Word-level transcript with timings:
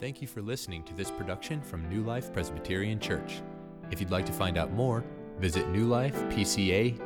Thank 0.00 0.22
you 0.22 0.28
for 0.28 0.42
listening 0.42 0.84
to 0.84 0.94
this 0.94 1.10
production 1.10 1.60
from 1.60 1.88
New 1.88 2.04
Life 2.04 2.32
Presbyterian 2.32 3.00
Church. 3.00 3.42
If 3.90 4.00
you'd 4.00 4.12
like 4.12 4.26
to 4.26 4.32
find 4.32 4.56
out 4.56 4.72
more, 4.72 5.02
visit 5.40 5.66
newlifepca.org. 5.72 7.00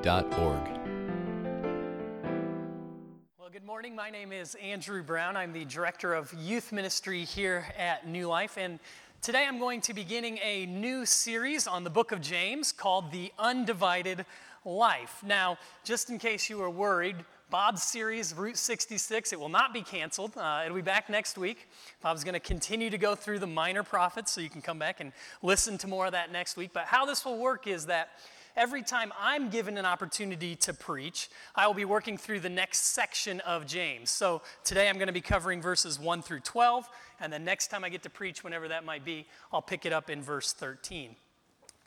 Well, 3.38 3.48
good 3.50 3.64
morning. 3.64 3.96
My 3.96 4.10
name 4.10 4.30
is 4.30 4.56
Andrew 4.56 5.02
Brown. 5.02 5.38
I'm 5.38 5.54
the 5.54 5.64
director 5.64 6.12
of 6.12 6.34
youth 6.34 6.70
ministry 6.70 7.24
here 7.24 7.64
at 7.78 8.06
New 8.06 8.28
Life. 8.28 8.58
And 8.58 8.78
today 9.22 9.46
I'm 9.48 9.58
going 9.58 9.80
to 9.80 9.94
be 9.94 10.02
beginning 10.02 10.38
a 10.44 10.66
new 10.66 11.06
series 11.06 11.66
on 11.66 11.84
the 11.84 11.90
book 11.90 12.12
of 12.12 12.20
James 12.20 12.72
called 12.72 13.10
The 13.10 13.32
Undivided 13.38 14.26
Life. 14.66 15.22
Now, 15.24 15.56
just 15.82 16.10
in 16.10 16.18
case 16.18 16.50
you 16.50 16.58
were 16.58 16.68
worried, 16.68 17.16
Bob's 17.52 17.82
series, 17.82 18.32
Route 18.34 18.56
66, 18.56 19.30
it 19.30 19.38
will 19.38 19.50
not 19.50 19.74
be 19.74 19.82
canceled. 19.82 20.34
Uh, 20.38 20.62
it'll 20.64 20.74
be 20.74 20.80
back 20.80 21.10
next 21.10 21.36
week. 21.36 21.68
Bob's 22.00 22.24
going 22.24 22.32
to 22.32 22.40
continue 22.40 22.88
to 22.88 22.96
go 22.96 23.14
through 23.14 23.40
the 23.40 23.46
minor 23.46 23.82
prophets, 23.82 24.32
so 24.32 24.40
you 24.40 24.48
can 24.48 24.62
come 24.62 24.78
back 24.78 25.00
and 25.00 25.12
listen 25.42 25.76
to 25.76 25.86
more 25.86 26.06
of 26.06 26.12
that 26.12 26.32
next 26.32 26.56
week. 26.56 26.70
But 26.72 26.86
how 26.86 27.04
this 27.04 27.26
will 27.26 27.36
work 27.36 27.66
is 27.66 27.84
that 27.86 28.08
every 28.56 28.82
time 28.82 29.12
I'm 29.20 29.50
given 29.50 29.76
an 29.76 29.84
opportunity 29.84 30.56
to 30.56 30.72
preach, 30.72 31.28
I 31.54 31.66
will 31.66 31.74
be 31.74 31.84
working 31.84 32.16
through 32.16 32.40
the 32.40 32.48
next 32.48 32.86
section 32.94 33.40
of 33.40 33.66
James. 33.66 34.10
So 34.10 34.40
today 34.64 34.88
I'm 34.88 34.96
going 34.96 35.08
to 35.08 35.12
be 35.12 35.20
covering 35.20 35.60
verses 35.60 36.00
1 36.00 36.22
through 36.22 36.40
12, 36.40 36.88
and 37.20 37.30
then 37.30 37.44
next 37.44 37.66
time 37.66 37.84
I 37.84 37.90
get 37.90 38.02
to 38.04 38.10
preach, 38.10 38.42
whenever 38.42 38.66
that 38.68 38.86
might 38.86 39.04
be, 39.04 39.26
I'll 39.52 39.60
pick 39.60 39.84
it 39.84 39.92
up 39.92 40.08
in 40.08 40.22
verse 40.22 40.54
13. 40.54 41.16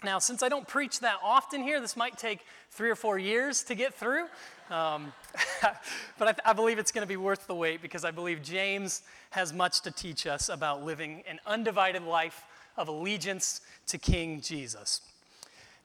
Now, 0.06 0.20
since 0.20 0.44
I 0.44 0.50
don't 0.50 0.68
preach 0.68 1.00
that 1.00 1.18
often 1.24 1.64
here, 1.64 1.82
this 1.82 1.98
might 1.98 2.18
take 2.18 2.42
three 2.70 2.92
or 2.92 2.96
four 2.96 3.18
years 3.18 3.64
to 3.64 3.76
get 3.76 3.94
through. 3.96 4.26
Um, 4.70 5.12
but 6.20 6.28
I, 6.28 6.32
th- 6.32 6.42
I, 6.46 6.54
believe 6.54 6.78
it's 6.78 6.92
going 6.92 7.02
to 7.02 7.08
be 7.08 7.18
worth 7.18 7.48
the 7.48 7.56
wait 7.56 7.82
because 7.82 8.06
I 8.06 8.12
believe 8.12 8.42
James 8.44 9.02
has 9.32 9.52
much 9.52 9.82
to 9.82 9.92
teach 9.92 10.28
us 10.28 10.50
about 10.50 10.84
living 10.84 11.24
an 11.28 11.40
undivided 11.46 12.04
life 12.04 12.44
of 12.78 12.88
allegiance 12.88 13.62
to 13.88 13.98
King 13.98 14.42
Jesus. 14.42 15.02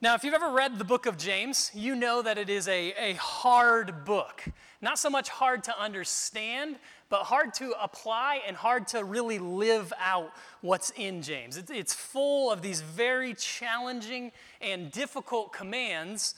Now, 0.03 0.15
if 0.15 0.23
you've 0.23 0.33
ever 0.33 0.49
read 0.49 0.79
the 0.79 0.83
book 0.83 1.05
of 1.05 1.15
James, 1.15 1.69
you 1.75 1.93
know 1.95 2.23
that 2.23 2.39
it 2.39 2.49
is 2.49 2.67
a, 2.67 2.91
a 2.97 3.13
hard 3.17 4.03
book. 4.03 4.43
Not 4.81 4.97
so 4.97 5.11
much 5.11 5.29
hard 5.29 5.63
to 5.65 5.79
understand, 5.79 6.77
but 7.09 7.19
hard 7.25 7.53
to 7.55 7.75
apply 7.79 8.41
and 8.47 8.57
hard 8.57 8.87
to 8.89 9.03
really 9.03 9.37
live 9.37 9.93
out 9.99 10.31
what's 10.61 10.89
in 10.95 11.21
James. 11.21 11.55
It's, 11.55 11.69
it's 11.69 11.93
full 11.93 12.51
of 12.51 12.63
these 12.63 12.81
very 12.81 13.35
challenging 13.35 14.31
and 14.59 14.91
difficult 14.91 15.53
commands. 15.53 16.33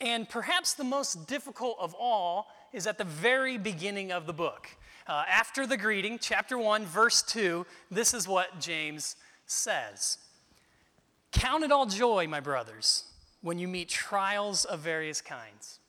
And 0.00 0.28
perhaps 0.28 0.74
the 0.74 0.82
most 0.82 1.28
difficult 1.28 1.76
of 1.78 1.94
all 1.94 2.48
is 2.72 2.88
at 2.88 2.98
the 2.98 3.04
very 3.04 3.58
beginning 3.58 4.10
of 4.10 4.26
the 4.26 4.32
book. 4.32 4.68
Uh, 5.06 5.22
after 5.30 5.68
the 5.68 5.76
greeting, 5.76 6.18
chapter 6.20 6.58
1, 6.58 6.84
verse 6.84 7.22
2, 7.22 7.64
this 7.92 8.12
is 8.12 8.26
what 8.26 8.58
James 8.58 9.14
says 9.46 10.18
Count 11.34 11.64
it 11.64 11.72
all 11.72 11.84
joy, 11.84 12.26
my 12.28 12.40
brothers, 12.40 13.04
when 13.42 13.58
you 13.58 13.68
meet 13.68 13.88
trials 13.88 14.64
of 14.64 14.80
various 14.80 15.20
kinds. 15.20 15.80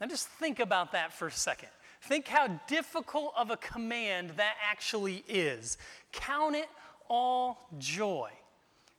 Now 0.00 0.06
just 0.06 0.28
think 0.28 0.60
about 0.60 0.92
that 0.92 1.12
for 1.12 1.28
a 1.28 1.32
second. 1.32 1.68
Think 2.02 2.28
how 2.28 2.46
difficult 2.68 3.34
of 3.36 3.50
a 3.50 3.56
command 3.56 4.30
that 4.36 4.54
actually 4.62 5.24
is. 5.28 5.76
Count 6.12 6.54
it 6.54 6.68
all 7.08 7.68
joy. 7.78 8.30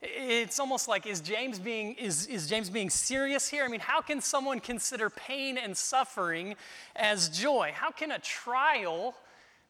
It's 0.01 0.59
almost 0.59 0.87
like 0.87 1.07
is 1.07 1.21
James 1.21 1.57
being 1.57 1.93
is, 1.95 2.27
is 2.27 2.47
James 2.47 2.69
being 2.69 2.89
serious 2.89 3.47
here? 3.47 3.63
I 3.63 3.67
mean, 3.67 3.79
how 3.79 4.01
can 4.01 4.21
someone 4.21 4.59
consider 4.59 5.09
pain 5.09 5.57
and 5.57 5.75
suffering 5.75 6.55
as 6.95 7.29
joy? 7.29 7.71
How 7.73 7.91
can 7.91 8.11
a 8.11 8.19
trial 8.19 9.15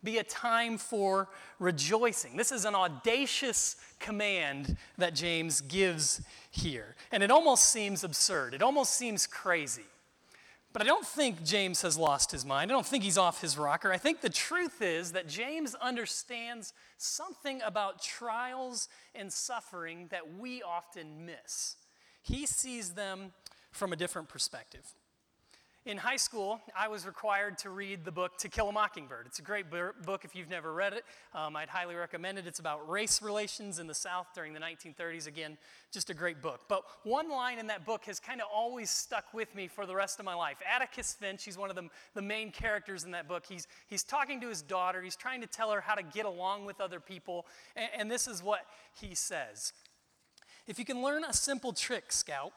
be 0.03 0.17
a 0.17 0.23
time 0.23 0.77
for 0.77 1.29
rejoicing? 1.59 2.37
This 2.37 2.51
is 2.51 2.65
an 2.65 2.75
audacious 2.75 3.75
command 3.99 4.77
that 4.97 5.15
James 5.15 5.61
gives 5.61 6.21
here. 6.51 6.95
And 7.11 7.23
it 7.23 7.31
almost 7.31 7.69
seems 7.71 8.03
absurd. 8.03 8.53
It 8.53 8.61
almost 8.61 8.93
seems 8.93 9.25
crazy. 9.27 9.83
But 10.73 10.81
I 10.81 10.85
don't 10.85 11.05
think 11.05 11.43
James 11.43 11.81
has 11.81 11.97
lost 11.97 12.31
his 12.31 12.45
mind. 12.45 12.69
I 12.69 12.75
don't 12.75 12.85
think 12.85 13.03
he's 13.03 13.17
off 13.17 13.41
his 13.41 13.57
rocker. 13.57 13.91
I 13.91 13.97
think 13.97 14.21
the 14.21 14.29
truth 14.29 14.81
is 14.81 15.13
that 15.13 15.27
James 15.27 15.73
understands 15.75 16.73
something 16.97 17.61
about 17.63 18.01
trials 18.01 18.87
and 19.15 19.33
suffering 19.33 20.07
that 20.11 20.37
we 20.37 20.61
often 20.61 21.25
miss. 21.25 21.77
He 22.21 22.45
sees 22.45 22.91
them 22.91 23.31
from 23.71 23.91
a 23.91 23.95
different 23.95 24.29
perspective. 24.29 24.93
In 25.87 25.95
high 25.95 26.17
school, 26.17 26.59
I 26.77 26.89
was 26.89 27.05
required 27.05 27.57
to 27.59 27.69
read 27.69 28.03
the 28.03 28.11
book 28.11 28.37
To 28.39 28.49
Kill 28.49 28.67
a 28.67 28.73
Mockingbird. 28.73 29.25
It's 29.25 29.39
a 29.39 29.41
great 29.41 29.67
book 29.71 30.25
if 30.25 30.35
you've 30.35 30.49
never 30.49 30.73
read 30.73 30.91
it. 30.91 31.05
Um, 31.33 31.55
I'd 31.55 31.69
highly 31.69 31.95
recommend 31.95 32.37
it. 32.37 32.45
It's 32.45 32.59
about 32.59 32.89
race 32.89 33.21
relations 33.21 33.79
in 33.79 33.87
the 33.87 33.93
South 33.93 34.27
during 34.35 34.51
the 34.51 34.59
1930s. 34.59 35.27
Again, 35.27 35.57
just 35.93 36.09
a 36.09 36.13
great 36.13 36.41
book. 36.41 36.63
But 36.67 36.83
one 37.03 37.29
line 37.29 37.57
in 37.57 37.67
that 37.67 37.85
book 37.85 38.03
has 38.03 38.19
kind 38.19 38.41
of 38.41 38.47
always 38.53 38.89
stuck 38.89 39.33
with 39.33 39.55
me 39.55 39.69
for 39.69 39.85
the 39.85 39.95
rest 39.95 40.19
of 40.19 40.25
my 40.25 40.33
life. 40.33 40.57
Atticus 40.69 41.13
Finch, 41.13 41.45
he's 41.45 41.57
one 41.57 41.69
of 41.69 41.77
the, 41.77 41.87
the 42.15 42.21
main 42.21 42.51
characters 42.51 43.05
in 43.05 43.11
that 43.11 43.29
book. 43.29 43.45
He's, 43.47 43.65
he's 43.87 44.03
talking 44.03 44.41
to 44.41 44.49
his 44.49 44.61
daughter, 44.61 45.01
he's 45.01 45.15
trying 45.15 45.39
to 45.39 45.47
tell 45.47 45.71
her 45.71 45.79
how 45.79 45.95
to 45.95 46.03
get 46.03 46.25
along 46.25 46.65
with 46.65 46.81
other 46.81 46.99
people. 46.99 47.45
and, 47.77 47.89
and 47.97 48.11
this 48.11 48.27
is 48.27 48.43
what 48.43 48.65
he 48.99 49.15
says 49.15 49.71
If 50.67 50.79
you 50.79 50.83
can 50.83 51.01
learn 51.01 51.23
a 51.23 51.31
simple 51.31 51.71
trick, 51.71 52.11
Scout, 52.11 52.51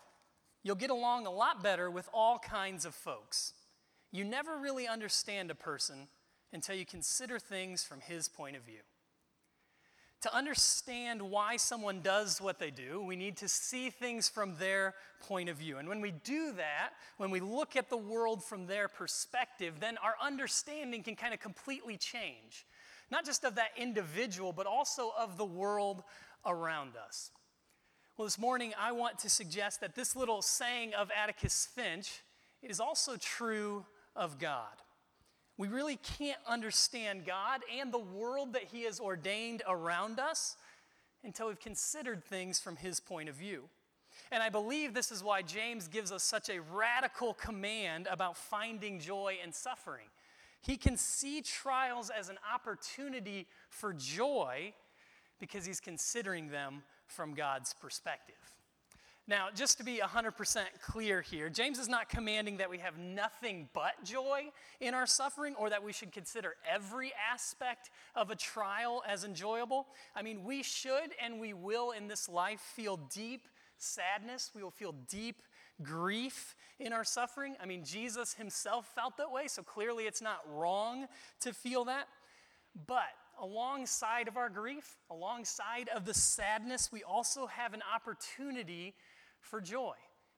You'll 0.63 0.77
get 0.77 0.91
along 0.91 1.27
a 1.27 1.31
lot 1.31 1.63
better 1.63 1.91
with 1.91 2.09
all 2.13 2.39
kinds 2.39 2.85
of 2.85 2.95
folks. 2.95 3.55
You 4.13 4.25
never 4.25 4.57
really 4.59 4.87
understand 4.87 5.51
a 5.51 5.55
person 5.55 6.09
until 6.53 6.75
you 6.75 6.85
consider 6.85 7.39
things 7.39 7.85
from 7.85 8.01
his 8.01 8.29
point 8.29 8.57
of 8.57 8.63
view. 8.63 8.81
To 10.23 10.35
understand 10.37 11.23
why 11.23 11.57
someone 11.57 12.03
does 12.03 12.43
what 12.43 12.59
they 12.59 12.71
do, 12.71 13.03
we 13.03 13.17
need 13.17 13.39
to 13.39 13.49
see 13.49 13.89
things 13.89 14.29
from 14.29 14.57
their 14.59 14.95
point 15.27 15.49
of 15.49 15.57
view. 15.57 15.79
And 15.79 15.89
when 15.89 16.03
we 16.03 16.11
do 16.11 16.53
that, 16.53 16.91
when 17.17 17.31
we 17.31 17.41
look 17.41 17.75
at 17.75 17.89
the 17.89 17.97
world 17.97 18.45
from 18.45 18.67
their 18.67 18.87
perspective, 18.87 19.81
then 19.81 19.97
our 20.05 20.17
understanding 20.23 21.03
can 21.03 21.17
kind 21.17 21.33
of 21.33 21.41
completely 21.41 21.97
change. 21.97 22.67
Not 23.11 23.25
just 23.25 23.45
of 23.45 23.55
that 23.55 23.71
individual, 23.79 24.53
but 24.53 24.67
also 24.67 25.11
of 25.19 25.39
the 25.39 25.45
world 25.45 26.03
around 26.45 26.93
us. 26.97 27.31
Well, 28.21 28.27
this 28.27 28.39
morning 28.39 28.75
I 28.79 28.93
want 28.93 29.19
to 29.21 29.31
suggest 29.31 29.81
that 29.81 29.95
this 29.95 30.15
little 30.15 30.43
saying 30.43 30.93
of 30.93 31.11
Atticus 31.11 31.67
Finch 31.75 32.21
is 32.63 32.79
also 32.79 33.17
true 33.17 33.87
of 34.15 34.39
God. 34.39 34.77
We 35.57 35.69
really 35.69 35.99
can't 36.19 36.39
understand 36.47 37.25
God 37.25 37.63
and 37.81 37.91
the 37.91 37.99
world 37.99 38.53
that 38.53 38.65
He 38.65 38.83
has 38.83 39.01
ordained 39.01 39.63
around 39.67 40.21
us 40.21 40.59
until 41.25 41.49
we've 41.49 41.59
considered 41.59 42.23
things 42.23 42.61
from 42.61 42.77
His 42.77 43.01
point 43.01 43.31
of 43.31 43.37
view. 43.37 43.71
And 44.31 44.43
I 44.43 44.51
believe 44.51 44.93
this 44.93 45.11
is 45.11 45.25
why 45.25 45.41
James 45.41 45.89
gives 45.89 46.13
us 46.13 46.23
such 46.23 46.51
a 46.51 46.61
radical 46.61 47.33
command 47.33 48.07
about 48.07 48.37
finding 48.37 49.01
joy 49.01 49.39
in 49.43 49.51
suffering. 49.51 50.09
He 50.61 50.77
can 50.77 50.99
see 50.99 51.41
trials 51.41 52.11
as 52.11 52.29
an 52.29 52.37
opportunity 52.55 53.47
for 53.71 53.95
joy 53.95 54.75
because 55.39 55.65
he's 55.65 55.81
considering 55.81 56.51
them 56.51 56.83
from 57.11 57.35
God's 57.35 57.75
perspective. 57.75 58.37
Now, 59.31 59.47
just 59.55 59.79
to 59.79 59.85
be 59.85 59.99
100% 59.99 60.65
clear 60.83 61.21
here, 61.21 61.49
James 61.49 61.79
is 61.79 61.89
not 61.89 62.09
commanding 62.09 62.57
that 62.57 62.69
we 62.69 62.79
have 62.79 62.99
nothing 62.99 63.69
but 63.73 64.03
joy 64.03 64.51
in 64.81 64.93
our 64.93 65.07
suffering 65.07 65.55
or 65.57 65.71
that 65.71 65.85
we 65.85 65.93
should 65.93 66.11
consider 66.11 66.57
every 66.69 67.13
aspect 67.33 67.91
of 68.17 68.31
a 68.31 68.35
trial 68.35 69.05
as 69.07 69.23
enjoyable. 69.23 69.87
I 70.17 70.23
mean, 70.23 70.43
we 70.43 70.65
should 70.65 71.15
and 71.23 71.39
we 71.39 71.53
will 71.53 71.93
in 71.93 72.09
this 72.09 72.29
life 72.29 72.61
feel 72.75 72.97
deep 72.97 73.47
sadness, 73.79 74.51
we 74.55 74.65
will 74.65 74.71
feel 74.73 74.95
deep 75.09 75.43
grief 75.83 76.57
in 76.79 76.93
our 76.93 77.05
suffering. 77.05 77.55
I 77.63 77.67
mean, 77.67 77.85
Jesus 77.85 78.35
himself 78.35 78.91
felt 78.95 79.17
that 79.19 79.31
way, 79.31 79.47
so 79.47 79.63
clearly 79.63 80.05
it's 80.05 80.21
not 80.21 80.41
wrong 80.53 81.07
to 81.41 81.53
feel 81.53 81.85
that. 81.85 82.09
But 82.87 83.09
alongside 83.41 84.29
of 84.29 84.37
our 84.37 84.49
grief, 84.49 84.97
alongside 85.11 85.89
of 85.95 86.05
the 86.05 86.15
sadness, 86.15 86.91
we 86.93 87.03
also 87.03 87.47
have 87.47 87.75
an 87.75 87.83
opportunity 87.95 88.95
for 89.41 89.61
joy, 89.61 89.95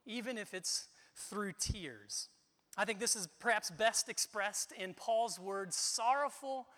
even 0.06 0.38
if 0.38 0.54
it's 0.54 0.88
through 1.14 1.52
tears. 1.58 2.28
I 2.76 2.84
think 2.84 3.00
this 3.00 3.16
is 3.16 3.28
perhaps 3.38 3.70
best 3.70 4.08
expressed 4.08 4.72
in 4.72 4.94
Paul's 4.94 5.38
words 5.38 5.76
sorrowful, 5.76 6.68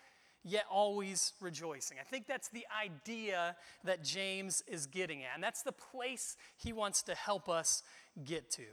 yet 0.43 0.65
always 0.69 1.33
rejoicing. 1.39 1.97
I 1.99 2.03
think 2.03 2.27
that's 2.27 2.49
the 2.49 2.65
idea 2.83 3.55
that 3.83 4.03
James 4.03 4.63
is 4.67 4.87
getting 4.87 5.23
at, 5.23 5.31
and 5.35 5.43
that's 5.43 5.61
the 5.63 5.71
place 5.71 6.35
he 6.57 6.73
wants 6.73 7.01
to 7.03 7.15
help 7.15 7.47
us 7.47 7.81
get 8.23 8.51
to. 8.51 8.63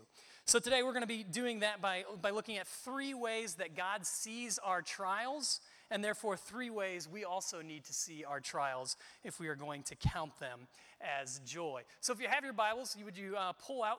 So 0.45 0.59
today 0.59 0.83
we're 0.83 0.93
going 0.93 1.03
to 1.03 1.07
be 1.07 1.23
doing 1.23 1.61
that 1.61 1.81
by, 1.81 2.05
by 2.21 2.31
looking 2.31 2.59
at 2.59 2.67
three 2.67 3.15
ways 3.15 3.55
that 3.55 3.77
God 3.77 4.05
sees 4.05 4.59
our 4.59 4.83
trials 4.83 5.61
and 5.93 6.03
therefore 6.03 6.37
three 6.37 6.71
ways 6.71 7.07
we 7.07 7.25
also 7.25 7.61
need 7.61 7.85
to 7.85 7.93
see 7.93 8.25
our 8.25 8.41
trials 8.41 8.97
if 9.23 9.39
we 9.39 9.47
are 9.47 9.55
going 9.55 9.83
to 9.83 9.95
count 9.95 10.39
them 10.41 10.61
as 11.01 11.41
joy. 11.45 11.83
So 12.01 12.13
if 12.13 12.21
you 12.21 12.29
have 12.29 12.45
your 12.45 12.55
Bibles, 12.55 12.97
would 13.05 13.17
you 13.17 13.37
uh, 13.37 13.53
pull 13.53 13.83
out, 13.83 13.99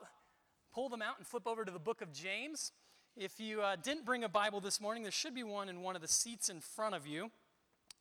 pull 0.73 0.89
them 0.89 1.03
out 1.03 1.19
and 1.19 1.27
flip 1.27 1.47
over 1.47 1.63
to 1.63 1.71
the 1.71 1.79
book 1.79 2.01
of 2.01 2.11
James. 2.11 2.71
If 3.15 3.39
you 3.39 3.61
uh, 3.61 3.75
didn't 3.75 4.05
bring 4.05 4.23
a 4.23 4.29
Bible 4.29 4.59
this 4.59 4.81
morning, 4.81 5.03
there 5.03 5.11
should 5.11 5.35
be 5.35 5.43
one 5.43 5.69
in 5.69 5.81
one 5.81 5.95
of 5.95 6.01
the 6.01 6.07
seats 6.07 6.49
in 6.49 6.59
front 6.61 6.95
of 6.95 7.05
you. 7.05 7.29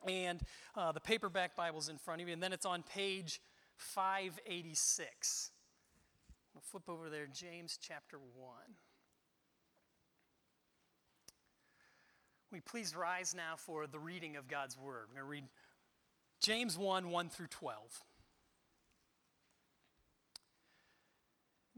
and 0.08 0.40
uh, 0.74 0.92
the 0.92 1.00
paperback 1.00 1.54
Bible's 1.54 1.90
in 1.90 1.98
front 1.98 2.22
of 2.22 2.28
you, 2.28 2.32
and 2.32 2.42
then 2.42 2.54
it's 2.54 2.66
on 2.66 2.82
page 2.82 3.40
586. 3.76 5.50
We'll 6.54 6.62
flip 6.62 6.88
over 6.88 7.10
there, 7.10 7.26
James 7.26 7.78
chapter 7.80 8.16
1. 8.18 8.56
We 12.52 12.60
please 12.60 12.94
rise 12.94 13.34
now 13.34 13.54
for 13.56 13.86
the 13.86 13.98
reading 13.98 14.36
of 14.36 14.46
God's 14.46 14.76
word. 14.76 15.06
We're 15.08 15.14
going 15.14 15.26
to 15.26 15.30
read 15.30 15.44
James 16.42 16.76
1 16.76 17.08
1 17.08 17.28
through 17.30 17.46
12. 17.46 17.76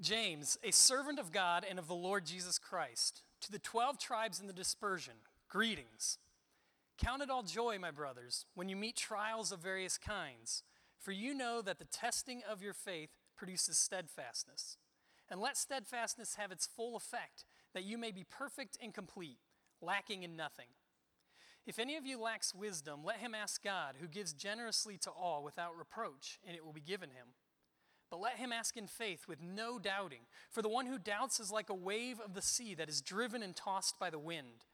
James, 0.00 0.58
a 0.64 0.72
servant 0.72 1.20
of 1.20 1.30
God 1.30 1.64
and 1.68 1.78
of 1.78 1.86
the 1.86 1.94
Lord 1.94 2.26
Jesus 2.26 2.58
Christ, 2.58 3.22
to 3.42 3.52
the 3.52 3.60
12 3.60 4.00
tribes 4.00 4.40
in 4.40 4.48
the 4.48 4.52
dispersion, 4.52 5.14
greetings. 5.48 6.18
Count 6.98 7.22
it 7.22 7.30
all 7.30 7.44
joy, 7.44 7.78
my 7.78 7.92
brothers, 7.92 8.46
when 8.56 8.68
you 8.68 8.74
meet 8.74 8.96
trials 8.96 9.52
of 9.52 9.60
various 9.60 9.96
kinds, 9.96 10.64
for 10.98 11.12
you 11.12 11.34
know 11.34 11.62
that 11.62 11.78
the 11.78 11.84
testing 11.84 12.42
of 12.50 12.62
your 12.62 12.74
faith 12.74 13.10
produces 13.36 13.78
steadfastness. 13.78 14.76
And 15.30 15.40
let 15.40 15.56
steadfastness 15.56 16.34
have 16.34 16.50
its 16.50 16.66
full 16.66 16.96
effect, 16.96 17.44
that 17.74 17.84
you 17.84 17.96
may 17.96 18.10
be 18.10 18.24
perfect 18.28 18.76
and 18.82 18.92
complete 18.92 19.38
lacking 19.84 20.22
in 20.22 20.36
nothing. 20.36 20.66
If 21.66 21.78
any 21.78 21.96
of 21.96 22.04
you 22.04 22.20
lacks 22.20 22.54
wisdom, 22.54 23.00
let 23.04 23.18
him 23.18 23.34
ask 23.34 23.62
God, 23.62 23.96
who 24.00 24.06
gives 24.06 24.34
generously 24.34 24.98
to 24.98 25.10
all 25.10 25.42
without 25.42 25.76
reproach, 25.76 26.38
and 26.46 26.54
it 26.54 26.64
will 26.64 26.74
be 26.74 26.80
given 26.80 27.10
him. 27.10 27.28
But 28.10 28.20
let 28.20 28.36
him 28.36 28.52
ask 28.52 28.76
in 28.76 28.86
faith 28.86 29.26
with 29.26 29.40
no 29.40 29.78
doubting, 29.78 30.26
for 30.50 30.60
the 30.60 30.68
one 30.68 30.86
who 30.86 30.98
doubts 30.98 31.40
is 31.40 31.50
like 31.50 31.70
a 31.70 31.74
wave 31.74 32.20
of 32.20 32.34
the 32.34 32.42
sea 32.42 32.74
that 32.74 32.88
is 32.88 33.00
driven 33.00 33.42
and 33.42 33.56
tossed 33.56 33.98
by 33.98 34.10
the 34.10 34.18
wind. 34.18 34.66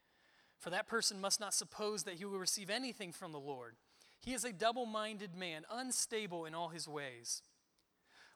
For 0.59 0.69
that 0.69 0.87
person 0.87 1.21
must 1.21 1.39
not 1.39 1.53
suppose 1.53 2.03
that 2.03 2.15
he 2.15 2.25
will 2.25 2.37
receive 2.37 2.69
anything 2.69 3.13
from 3.13 3.31
the 3.31 3.39
Lord. 3.39 3.77
He 4.19 4.33
is 4.33 4.43
a 4.43 4.53
double 4.53 4.85
minded 4.85 5.33
man, 5.33 5.63
unstable 5.71 6.45
in 6.45 6.53
all 6.53 6.69
his 6.69 6.87
ways. 6.87 7.41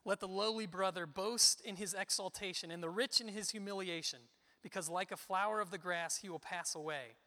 Let 0.05 0.19
the 0.21 0.27
lowly 0.27 0.65
brother 0.65 1.05
boast 1.05 1.61
in 1.61 1.75
his 1.75 1.93
exaltation, 1.93 2.71
and 2.71 2.81
the 2.81 2.89
rich 2.89 3.19
in 3.19 3.27
his 3.27 3.51
humiliation 3.51 4.21
because 4.65 4.89
like 4.89 5.11
a 5.11 5.15
flower 5.15 5.61
of 5.61 5.69
the 5.69 5.77
grass, 5.77 6.17
he 6.17 6.27
will 6.27 6.39
pass 6.39 6.73
away. 6.73 7.17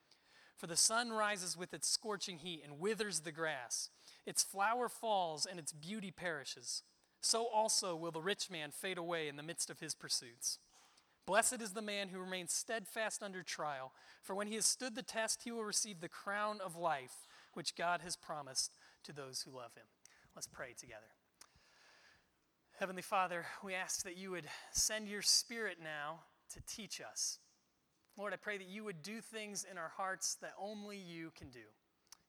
For 0.57 0.67
the 0.67 0.77
sun 0.77 1.11
rises 1.11 1.57
with 1.57 1.73
its 1.73 1.89
scorching 1.89 2.39
heat 2.39 2.63
and 2.65 2.81
withers 2.81 3.21
the 3.21 3.31
grass. 3.31 3.91
Its 4.27 4.43
flower 4.43 4.89
falls 4.89 5.47
and 5.47 5.57
its 5.57 5.73
beauty 5.73 6.11
perishes. 6.11 6.83
So 7.21 7.47
also 7.47 7.95
will 7.95 8.11
the 8.11 8.21
rich 8.21 8.51
man 8.51 8.73
fade 8.73 8.99
away 8.99 9.29
in 9.29 9.37
the 9.37 9.45
midst 9.45 9.71
of 9.71 9.79
his 9.79 9.95
pursuits. 9.95 10.59
Blessed 11.27 11.63
is 11.63 11.75
the 11.75 11.81
man 11.81 12.09
who 12.09 12.19
remains 12.19 12.53
steadfast 12.53 13.23
under 13.23 13.45
trial, 13.45 13.93
for 14.21 14.35
when 14.35 14.49
he 14.49 14.57
has 14.57 14.67
stood 14.67 14.97
the 14.97 15.03
test, 15.05 15.45
he 15.45 15.53
will 15.53 15.63
receive 15.63 16.01
the 16.01 16.09
crown 16.09 16.59
of 16.61 16.75
life, 16.75 17.29
which 17.55 17.77
God 17.77 18.01
has 18.01 18.17
promised 18.17 18.73
to 19.05 19.13
those 19.13 19.43
who 19.43 19.57
love 19.57 19.77
him. 19.77 19.87
Let's 20.35 20.49
pray 20.49 20.75
together. 20.77 21.07
Heavenly 22.81 23.03
Father, 23.03 23.47
we 23.63 23.75
ask 23.75 24.03
that 24.03 24.17
you 24.17 24.33
would 24.33 24.47
send 24.73 25.07
your 25.07 25.23
spirit 25.23 25.79
now 25.81 26.23
to 26.55 26.61
teach 26.67 27.01
us. 27.01 27.39
Lord, 28.17 28.33
I 28.33 28.37
pray 28.37 28.59
that 28.59 28.69
you 28.69 28.85
would 28.85 29.03
do 29.03 29.21
things 29.21 29.65
in 29.71 29.79
our 29.79 29.93
hearts 29.97 30.37
that 30.43 30.53
only 30.61 30.97
you 30.97 31.31
can 31.37 31.51
do. 31.51 31.61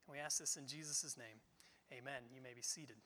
And 0.07 0.13
we 0.13 0.19
ask 0.19 0.39
this 0.39 0.55
in 0.55 0.67
Jesus' 0.67 1.17
name. 1.17 1.41
Amen. 1.91 2.23
You 2.33 2.41
may 2.41 2.53
be 2.53 2.61
seated. 2.61 2.97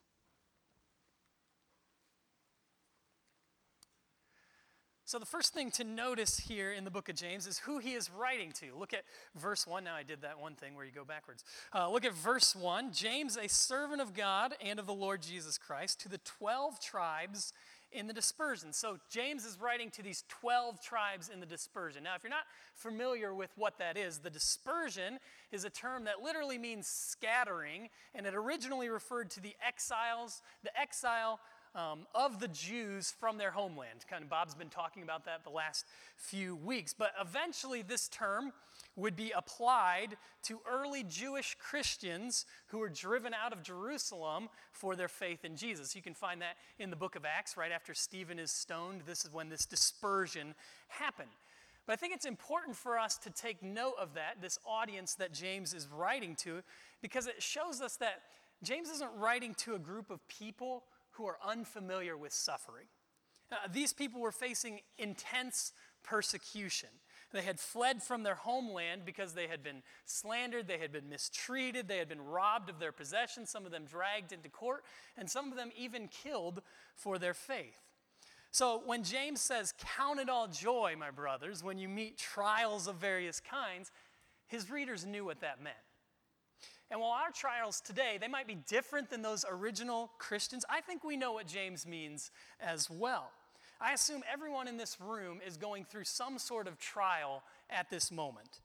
So, 5.06 5.20
the 5.20 5.26
first 5.26 5.54
thing 5.54 5.70
to 5.72 5.84
notice 5.84 6.40
here 6.40 6.72
in 6.72 6.86
the 6.86 6.90
book 6.90 7.08
of 7.08 7.16
James 7.16 7.46
is 7.46 7.60
who 7.60 7.78
he 7.78 7.94
is 7.94 8.10
writing 8.10 8.52
to. 8.54 8.76
Look 8.76 8.94
at 8.94 9.04
verse 9.36 9.68
1. 9.68 9.84
Now, 9.84 9.96
I 9.96 10.02
did 10.02 10.24
that 10.24 10.40
one 10.40 10.56
thing 10.56 10.76
where 10.76 10.86
you 10.86 10.92
go 10.92 11.06
backwards. 11.06 11.44
Uh, 11.72 11.88
look 11.92 12.04
at 12.04 12.14
verse 12.14 12.56
1. 12.56 12.94
James, 12.94 13.38
a 13.38 13.48
servant 13.48 14.02
of 14.02 14.16
God 14.16 14.56
and 14.60 14.80
of 14.80 14.88
the 14.88 14.94
Lord 14.94 15.22
Jesus 15.22 15.58
Christ, 15.58 16.02
to 16.02 16.10
the 16.10 16.18
12 16.20 16.80
tribes 16.80 17.54
in 17.94 18.08
the 18.08 18.14
dispersion. 18.14 18.74
So, 18.74 18.98
James 19.10 19.46
is 19.46 19.58
writing 19.60 19.90
to 19.92 20.02
these 20.02 20.24
12 20.28 20.82
tribes 20.82 21.30
in 21.30 21.40
the 21.40 21.46
dispersion. 21.46 22.04
Now, 22.04 22.16
if 22.16 22.24
you're 22.24 22.30
not 22.30 22.48
familiar 22.74 23.34
with 23.34 23.52
what 23.56 23.78
that 23.80 23.98
is, 23.98 24.20
the 24.20 24.30
dispersion 24.30 25.20
is 25.52 25.64
a 25.64 25.70
term 25.70 26.06
that 26.06 26.22
literally 26.24 26.58
means 26.58 26.88
scattering, 26.88 27.90
and 28.16 28.26
it 28.26 28.34
originally 28.36 28.90
referred 28.90 29.30
to 29.32 29.42
the 29.42 29.56
exiles, 29.66 30.42
the 30.64 30.80
exile 30.80 31.40
um, 31.76 32.06
of 32.14 32.40
the 32.40 32.48
Jews 32.48 33.14
from 33.20 33.38
their 33.38 33.52
homeland. 33.52 34.06
Kind 34.10 34.24
of 34.24 34.30
Bob's 34.30 34.56
been 34.56 34.70
talking 34.70 35.04
about 35.04 35.26
that 35.26 35.44
the 35.44 35.50
last 35.50 35.86
few 36.16 36.56
weeks. 36.56 36.94
But 36.94 37.12
eventually, 37.20 37.82
this 37.82 38.08
term 38.08 38.54
would 38.96 39.16
be 39.16 39.32
applied 39.36 40.18
to 40.44 40.60
early 40.70 41.04
Jewish 41.04 41.56
Christians 41.60 42.46
who 42.68 42.80
were 42.80 42.90
driven 42.90 43.34
out 43.34 43.54
of 43.54 43.64
Jerusalem 43.64 44.50
for 44.72 44.96
their 44.96 45.08
faith 45.08 45.46
in 45.46 45.56
Jesus. 45.56 45.96
You 45.96 46.02
can 46.02 46.14
find 46.14 46.42
that 46.42 46.58
in 46.78 46.90
the 46.90 46.96
book 46.96 47.16
of 47.16 47.26
Acts, 47.26 47.58
right 47.58 47.72
after 47.72 47.94
Stephen 47.94 48.40
is 48.40 48.52
stoned. 48.52 49.02
This 49.06 49.26
is 49.26 49.34
when 49.34 49.50
this 49.50 49.66
dispersion 49.66 50.54
happened. 50.90 51.30
But 51.86 51.94
I 51.94 51.96
think 51.98 52.14
it's 52.14 52.26
important 52.26 52.76
for 52.78 52.98
us 52.98 53.18
to 53.18 53.30
take 53.30 53.62
note 53.62 53.96
of 54.00 54.14
that, 54.14 54.42
this 54.42 54.58
audience 54.66 55.16
that 55.16 55.34
James 55.34 55.74
is 55.74 55.88
writing 55.94 56.36
to, 56.38 56.62
because 57.02 57.28
it 57.28 57.42
shows 57.42 57.82
us 57.82 57.98
that 57.98 58.22
James 58.64 58.90
isn't 58.90 59.12
writing 59.18 59.54
to 59.56 59.76
a 59.76 59.80
group 59.80 60.10
of 60.10 60.26
people 60.30 60.84
who 61.14 61.26
are 61.26 61.38
unfamiliar 61.46 62.18
with 62.18 62.34
suffering. 62.34 62.86
Uh, 63.52 63.56
these 63.72 63.94
people 63.94 64.22
were 64.22 64.32
facing 64.32 64.82
intense 64.98 65.74
persecution. 66.04 66.90
They 67.32 67.42
had 67.42 67.60
fled 67.60 68.04
from 68.04 68.24
their 68.24 68.36
homeland 68.36 69.02
because 69.06 69.34
they 69.34 69.48
had 69.48 69.64
been 69.64 69.82
slandered, 70.06 70.68
they 70.68 70.78
had 70.78 70.92
been 70.92 71.10
mistreated, 71.10 71.88
they 71.88 71.98
had 71.98 72.08
been 72.08 72.22
robbed 72.22 72.70
of 72.70 72.80
their 72.80 72.92
possessions, 72.92 73.50
some 73.50 73.66
of 73.66 73.72
them 73.72 73.86
dragged 73.86 74.32
into 74.32 74.50
court, 74.50 74.84
and 75.18 75.30
some 75.30 75.52
of 75.52 75.58
them 75.58 75.72
even 75.76 76.08
killed 76.08 76.62
for 76.96 77.18
their 77.18 77.34
faith. 77.34 77.82
So 78.52 78.84
when 78.86 79.04
James 79.04 79.42
says, 79.42 79.74
Count 79.98 80.20
it 80.20 80.30
all 80.30 80.48
joy, 80.48 80.94
my 80.98 81.10
brothers, 81.10 81.64
when 81.64 81.80
you 81.80 81.90
meet 81.90 82.20
trials 82.20 82.88
of 82.88 82.98
various 82.98 83.40
kinds, 83.40 83.92
his 84.46 84.70
readers 84.70 85.04
knew 85.04 85.26
what 85.26 85.42
that 85.42 85.62
meant. 85.62 85.76
And 86.92 87.00
while 87.00 87.12
our 87.12 87.32
trials 87.32 87.82
today, 87.82 88.18
they 88.20 88.28
might 88.28 88.48
be 88.48 88.56
different 88.68 89.10
than 89.10 89.22
those 89.22 89.46
original 89.50 90.12
Christians, 90.20 90.64
I 90.70 90.82
think 90.82 91.04
we 91.04 91.18
know 91.18 91.34
what 91.34 91.48
James 91.48 91.88
means 91.88 92.30
as 92.60 92.90
well. 92.90 93.32
I 93.82 93.94
assume 93.94 94.22
everyone 94.32 94.68
in 94.68 94.78
this 94.78 94.98
room 95.02 95.40
is 95.46 95.58
going 95.58 95.86
through 95.86 96.06
some 96.06 96.38
sort 96.38 96.68
of 96.68 96.78
trial 96.80 97.44
at 97.70 97.90
this 97.90 98.12
moment. 98.12 98.62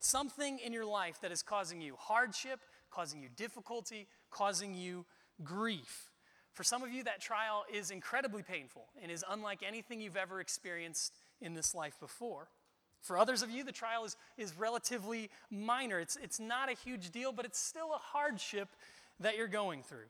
Something 0.00 0.58
in 0.58 0.72
your 0.72 0.84
life 0.84 1.20
that 1.20 1.30
is 1.30 1.42
causing 1.42 1.80
you 1.80 1.94
hardship, 1.98 2.60
causing 2.90 3.22
you 3.22 3.28
difficulty, 3.36 4.08
causing 4.30 4.74
you 4.74 5.04
grief. 5.44 6.10
For 6.54 6.64
some 6.64 6.82
of 6.82 6.90
you, 6.90 7.04
that 7.04 7.20
trial 7.20 7.64
is 7.72 7.90
incredibly 7.90 8.42
painful 8.42 8.86
and 9.00 9.12
is 9.12 9.24
unlike 9.28 9.62
anything 9.66 10.00
you've 10.00 10.16
ever 10.16 10.40
experienced 10.40 11.12
in 11.40 11.54
this 11.54 11.74
life 11.74 11.94
before. 12.00 12.48
For 13.00 13.18
others 13.18 13.42
of 13.42 13.50
you, 13.50 13.64
the 13.64 13.72
trial 13.72 14.04
is, 14.04 14.16
is 14.36 14.56
relatively 14.58 15.30
minor. 15.50 15.98
It's, 16.00 16.16
it's 16.22 16.40
not 16.40 16.70
a 16.70 16.74
huge 16.74 17.10
deal, 17.10 17.32
but 17.32 17.44
it's 17.44 17.58
still 17.58 17.92
a 17.94 17.98
hardship 17.98 18.68
that 19.20 19.36
you're 19.36 19.48
going 19.48 19.82
through. 19.82 20.06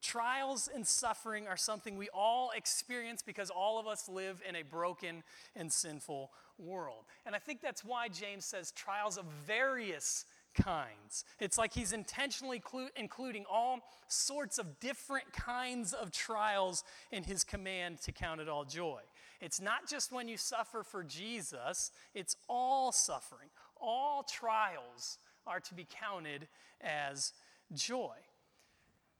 Trials 0.00 0.68
and 0.74 0.86
suffering 0.86 1.46
are 1.46 1.56
something 1.56 1.96
we 1.96 2.08
all 2.12 2.50
experience 2.56 3.22
because 3.22 3.50
all 3.50 3.78
of 3.78 3.86
us 3.86 4.08
live 4.08 4.42
in 4.48 4.56
a 4.56 4.62
broken 4.62 5.22
and 5.54 5.72
sinful 5.72 6.32
world. 6.58 7.04
And 7.24 7.36
I 7.36 7.38
think 7.38 7.60
that's 7.60 7.84
why 7.84 8.08
James 8.08 8.44
says 8.44 8.72
trials 8.72 9.16
of 9.16 9.24
various 9.46 10.24
kinds. 10.54 11.24
It's 11.38 11.56
like 11.56 11.72
he's 11.72 11.92
intentionally 11.92 12.58
clu- 12.58 12.88
including 12.96 13.44
all 13.50 13.80
sorts 14.08 14.58
of 14.58 14.80
different 14.80 15.32
kinds 15.32 15.92
of 15.92 16.10
trials 16.10 16.84
in 17.10 17.22
his 17.22 17.44
command 17.44 18.00
to 18.02 18.12
count 18.12 18.40
it 18.40 18.48
all 18.48 18.64
joy. 18.64 19.00
It's 19.42 19.60
not 19.60 19.88
just 19.88 20.12
when 20.12 20.28
you 20.28 20.36
suffer 20.36 20.84
for 20.84 21.02
Jesus, 21.02 21.90
it's 22.14 22.36
all 22.48 22.92
suffering. 22.92 23.48
All 23.76 24.22
trials 24.22 25.18
are 25.48 25.58
to 25.58 25.74
be 25.74 25.84
counted 26.00 26.46
as 26.80 27.32
joy. 27.74 28.14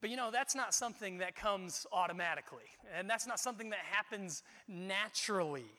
But 0.00 0.10
you 0.10 0.16
know, 0.16 0.30
that's 0.30 0.54
not 0.54 0.74
something 0.74 1.18
that 1.18 1.34
comes 1.34 1.86
automatically, 1.92 2.70
and 2.96 3.10
that's 3.10 3.26
not 3.26 3.40
something 3.40 3.70
that 3.70 3.80
happens 3.80 4.44
naturally. 4.68 5.70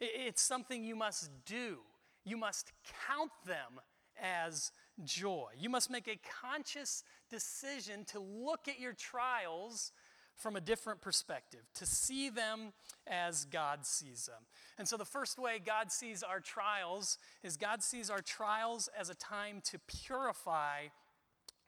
It's 0.00 0.42
something 0.42 0.82
you 0.82 0.96
must 0.96 1.30
do. 1.46 1.78
You 2.24 2.36
must 2.36 2.72
count 3.06 3.30
them 3.46 3.80
as 4.20 4.72
joy. 5.04 5.50
You 5.58 5.68
must 5.70 5.90
make 5.90 6.08
a 6.08 6.18
conscious 6.42 7.04
decision 7.30 8.04
to 8.06 8.18
look 8.18 8.66
at 8.66 8.80
your 8.80 8.92
trials 8.92 9.92
from 10.36 10.56
a 10.56 10.60
different 10.60 11.00
perspective, 11.00 11.60
to 11.74 11.86
see 11.86 12.28
them 12.28 12.72
as 13.06 13.44
God 13.44 13.86
sees 13.86 14.26
them. 14.26 14.42
And 14.78 14.88
so, 14.88 14.96
the 14.96 15.04
first 15.04 15.38
way 15.38 15.60
God 15.64 15.92
sees 15.92 16.22
our 16.22 16.40
trials 16.40 17.18
is 17.42 17.56
God 17.56 17.82
sees 17.82 18.10
our 18.10 18.20
trials 18.20 18.88
as 18.98 19.10
a 19.10 19.14
time 19.14 19.62
to 19.70 19.78
purify 19.86 20.86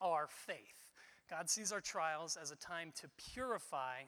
our 0.01 0.27
faith. 0.29 0.91
God 1.31 1.51
sees 1.51 1.73
our 1.73 1.81
trials 1.81 2.37
as 2.41 2.51
a 2.51 2.57
time 2.57 2.93
to 3.01 3.09
purify 3.33 4.03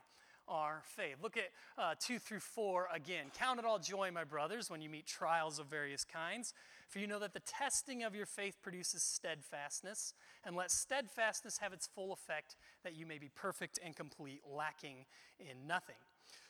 our 0.48 0.82
faith. 0.84 1.16
Look 1.22 1.36
at 1.36 1.50
uh, 1.76 1.94
2 2.00 2.18
through 2.18 2.40
4 2.40 2.88
again. 2.94 3.26
Count 3.38 3.58
it 3.58 3.64
all 3.64 3.78
joy, 3.78 4.10
my 4.10 4.24
brothers, 4.24 4.70
when 4.70 4.80
you 4.80 4.88
meet 4.88 5.06
trials 5.06 5.58
of 5.58 5.66
various 5.66 6.04
kinds, 6.04 6.54
for 6.88 6.98
you 6.98 7.06
know 7.06 7.18
that 7.18 7.34
the 7.34 7.40
testing 7.40 8.02
of 8.02 8.14
your 8.14 8.26
faith 8.26 8.56
produces 8.62 9.02
steadfastness, 9.02 10.14
and 10.44 10.56
let 10.56 10.70
steadfastness 10.70 11.58
have 11.58 11.72
its 11.72 11.86
full 11.86 12.12
effect, 12.12 12.56
that 12.82 12.96
you 12.96 13.06
may 13.06 13.18
be 13.18 13.30
perfect 13.34 13.78
and 13.84 13.94
complete, 13.94 14.40
lacking 14.50 15.04
in 15.38 15.66
nothing. 15.66 15.96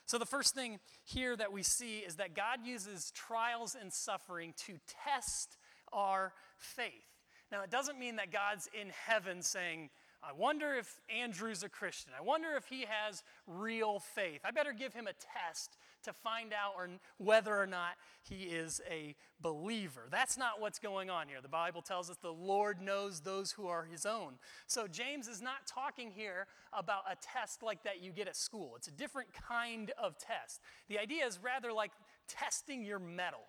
So, 0.05 0.17
the 0.17 0.25
first 0.25 0.55
thing 0.55 0.79
here 1.03 1.35
that 1.35 1.51
we 1.51 1.61
see 1.61 1.99
is 1.99 2.15
that 2.15 2.33
God 2.33 2.59
uses 2.65 3.11
trials 3.11 3.75
and 3.79 3.93
suffering 3.93 4.53
to 4.65 4.77
test 5.05 5.57
our 5.93 6.33
faith. 6.57 6.93
Now, 7.51 7.61
it 7.63 7.71
doesn't 7.71 7.99
mean 7.99 8.15
that 8.17 8.31
God's 8.31 8.69
in 8.79 8.89
heaven 8.89 9.41
saying, 9.41 9.89
I 10.21 10.33
wonder 10.33 10.75
if 10.75 10.99
Andrew's 11.09 11.63
a 11.63 11.69
Christian. 11.69 12.11
I 12.17 12.21
wonder 12.21 12.49
if 12.57 12.65
he 12.65 12.85
has 12.89 13.23
real 13.47 13.99
faith. 13.99 14.41
I 14.43 14.51
better 14.51 14.73
give 14.73 14.93
him 14.93 15.07
a 15.07 15.13
test 15.13 15.77
to 16.03 16.13
find 16.13 16.53
out 16.53 16.73
or 16.75 16.89
whether 17.17 17.57
or 17.57 17.65
not 17.65 17.91
he 18.21 18.43
is 18.43 18.81
a 18.89 19.15
believer. 19.41 20.07
That's 20.11 20.37
not 20.37 20.59
what's 20.59 20.77
going 20.77 21.09
on 21.09 21.29
here. 21.29 21.41
The 21.41 21.47
Bible 21.47 21.81
tells 21.81 22.09
us 22.09 22.17
the 22.21 22.33
Lord 22.33 22.81
knows 22.81 23.21
those 23.21 23.51
who 23.51 23.67
are 23.67 23.85
his 23.85 24.05
own. 24.05 24.33
So 24.67 24.87
James 24.87 25.27
is 25.27 25.41
not 25.41 25.65
talking 25.65 26.11
here 26.11 26.47
about 26.73 27.03
a 27.09 27.15
test 27.21 27.63
like 27.63 27.83
that 27.83 28.03
you 28.03 28.11
get 28.11 28.27
at 28.27 28.35
school. 28.35 28.73
It's 28.75 28.89
a 28.89 28.93
different 28.93 29.29
kind 29.33 29.91
of 30.01 30.17
test. 30.17 30.59
The 30.89 30.99
idea 30.99 31.25
is 31.25 31.39
rather 31.41 31.71
like 31.71 31.91
testing 32.27 32.83
your 32.83 32.99
metal. 32.99 33.45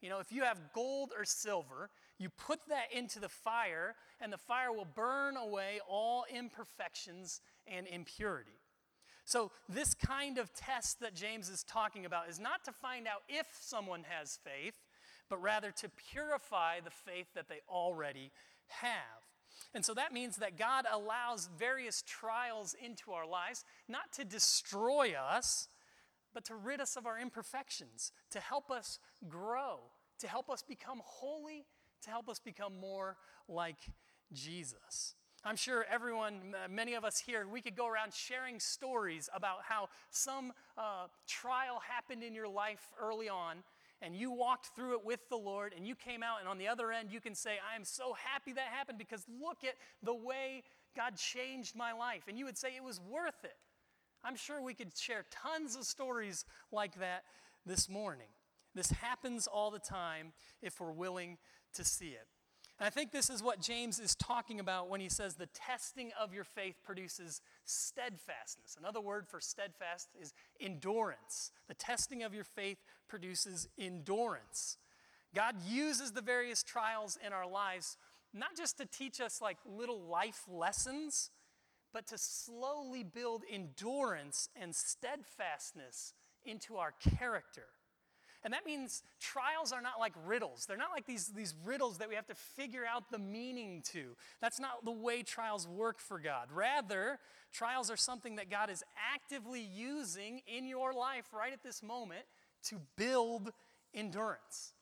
You 0.00 0.10
know, 0.10 0.18
if 0.20 0.32
you 0.32 0.42
have 0.42 0.60
gold 0.74 1.12
or 1.16 1.24
silver, 1.24 1.90
you 2.24 2.30
put 2.30 2.60
that 2.70 2.86
into 2.90 3.20
the 3.20 3.28
fire, 3.28 3.94
and 4.18 4.32
the 4.32 4.38
fire 4.38 4.72
will 4.72 4.86
burn 4.86 5.36
away 5.36 5.78
all 5.86 6.24
imperfections 6.34 7.42
and 7.66 7.86
impurity. 7.86 8.58
So, 9.26 9.50
this 9.68 9.92
kind 9.92 10.38
of 10.38 10.52
test 10.54 11.00
that 11.00 11.14
James 11.14 11.50
is 11.50 11.62
talking 11.64 12.06
about 12.06 12.30
is 12.30 12.40
not 12.40 12.64
to 12.64 12.72
find 12.72 13.06
out 13.06 13.22
if 13.28 13.46
someone 13.60 14.04
has 14.08 14.38
faith, 14.42 14.74
but 15.28 15.42
rather 15.42 15.70
to 15.70 15.90
purify 16.10 16.80
the 16.80 16.90
faith 16.90 17.26
that 17.34 17.48
they 17.50 17.60
already 17.68 18.30
have. 18.68 19.22
And 19.74 19.84
so 19.84 19.92
that 19.94 20.12
means 20.12 20.36
that 20.36 20.58
God 20.58 20.86
allows 20.90 21.50
various 21.58 22.02
trials 22.06 22.74
into 22.82 23.12
our 23.12 23.26
lives, 23.26 23.64
not 23.86 24.12
to 24.14 24.24
destroy 24.24 25.12
us, 25.12 25.68
but 26.32 26.44
to 26.46 26.54
rid 26.54 26.80
us 26.80 26.96
of 26.96 27.06
our 27.06 27.18
imperfections, 27.18 28.12
to 28.30 28.40
help 28.40 28.70
us 28.70 28.98
grow, 29.28 29.80
to 30.20 30.28
help 30.28 30.48
us 30.48 30.62
become 30.62 31.00
holy, 31.04 31.66
to 32.04 32.10
help 32.10 32.28
us 32.28 32.38
become 32.38 32.78
more 32.80 33.16
like 33.48 33.78
Jesus. 34.32 35.14
I'm 35.44 35.56
sure 35.56 35.84
everyone, 35.90 36.54
many 36.70 36.94
of 36.94 37.04
us 37.04 37.18
here, 37.18 37.46
we 37.46 37.60
could 37.60 37.76
go 37.76 37.86
around 37.86 38.14
sharing 38.14 38.58
stories 38.58 39.28
about 39.34 39.58
how 39.62 39.88
some 40.10 40.52
uh, 40.78 41.08
trial 41.26 41.80
happened 41.86 42.22
in 42.22 42.34
your 42.34 42.48
life 42.48 42.88
early 42.98 43.28
on 43.28 43.62
and 44.04 44.14
you 44.14 44.30
walked 44.30 44.68
through 44.76 44.94
it 44.94 45.04
with 45.04 45.20
the 45.30 45.36
Lord 45.36 45.72
and 45.74 45.86
you 45.86 45.94
came 45.94 46.22
out, 46.22 46.40
and 46.40 46.48
on 46.48 46.58
the 46.58 46.68
other 46.68 46.92
end, 46.92 47.10
you 47.10 47.20
can 47.20 47.34
say, 47.34 47.52
I 47.72 47.74
am 47.74 47.84
so 47.84 48.12
happy 48.12 48.52
that 48.52 48.66
happened 48.70 48.98
because 48.98 49.24
look 49.40 49.64
at 49.64 49.74
the 50.02 50.14
way 50.14 50.62
God 50.94 51.16
changed 51.16 51.74
my 51.74 51.92
life. 51.92 52.24
And 52.28 52.38
you 52.38 52.44
would 52.44 52.58
say 52.58 52.76
it 52.76 52.84
was 52.84 53.00
worth 53.00 53.44
it. 53.44 53.56
I'm 54.22 54.36
sure 54.36 54.60
we 54.60 54.74
could 54.74 54.96
share 54.96 55.24
tons 55.30 55.74
of 55.74 55.84
stories 55.84 56.44
like 56.70 56.98
that 56.98 57.24
this 57.64 57.88
morning. 57.88 58.28
This 58.74 58.90
happens 58.90 59.46
all 59.46 59.70
the 59.70 59.78
time 59.78 60.32
if 60.60 60.80
we're 60.80 60.92
willing 60.92 61.38
to 61.74 61.84
see 61.84 62.08
it. 62.08 62.26
And 62.78 62.86
I 62.86 62.90
think 62.90 63.12
this 63.12 63.30
is 63.30 63.42
what 63.42 63.60
James 63.60 64.00
is 64.00 64.16
talking 64.16 64.58
about 64.58 64.88
when 64.88 65.00
he 65.00 65.08
says 65.08 65.34
the 65.34 65.46
testing 65.46 66.10
of 66.20 66.34
your 66.34 66.42
faith 66.42 66.74
produces 66.84 67.40
steadfastness. 67.64 68.76
Another 68.78 69.00
word 69.00 69.28
for 69.28 69.40
steadfast 69.40 70.08
is 70.20 70.34
endurance. 70.60 71.52
The 71.68 71.74
testing 71.74 72.24
of 72.24 72.34
your 72.34 72.44
faith 72.44 72.78
produces 73.08 73.68
endurance. 73.78 74.78
God 75.34 75.54
uses 75.68 76.12
the 76.12 76.20
various 76.20 76.62
trials 76.62 77.16
in 77.24 77.32
our 77.32 77.48
lives 77.48 77.96
not 78.32 78.56
just 78.56 78.78
to 78.78 78.86
teach 78.86 79.20
us 79.20 79.40
like 79.40 79.58
little 79.64 80.00
life 80.00 80.42
lessons, 80.48 81.30
but 81.92 82.08
to 82.08 82.18
slowly 82.18 83.04
build 83.04 83.44
endurance 83.50 84.48
and 84.60 84.74
steadfastness 84.74 86.12
into 86.44 86.76
our 86.76 86.92
character. 87.18 87.66
And 88.44 88.52
that 88.52 88.66
means 88.66 89.02
trials 89.20 89.72
are 89.72 89.80
not 89.80 89.98
like 89.98 90.12
riddles. 90.26 90.66
They're 90.66 90.76
not 90.76 90.90
like 90.92 91.06
these, 91.06 91.28
these 91.28 91.54
riddles 91.64 91.98
that 91.98 92.10
we 92.10 92.14
have 92.14 92.26
to 92.26 92.34
figure 92.34 92.84
out 92.84 93.10
the 93.10 93.18
meaning 93.18 93.82
to. 93.92 94.16
That's 94.42 94.60
not 94.60 94.84
the 94.84 94.92
way 94.92 95.22
trials 95.22 95.66
work 95.66 95.98
for 95.98 96.18
God. 96.18 96.48
Rather, 96.52 97.18
trials 97.52 97.90
are 97.90 97.96
something 97.96 98.36
that 98.36 98.50
God 98.50 98.68
is 98.68 98.84
actively 99.14 99.62
using 99.62 100.42
in 100.46 100.66
your 100.66 100.92
life 100.92 101.32
right 101.32 101.54
at 101.54 101.62
this 101.62 101.82
moment 101.82 102.26
to 102.64 102.76
build 102.96 103.50
endurance. 103.94 104.74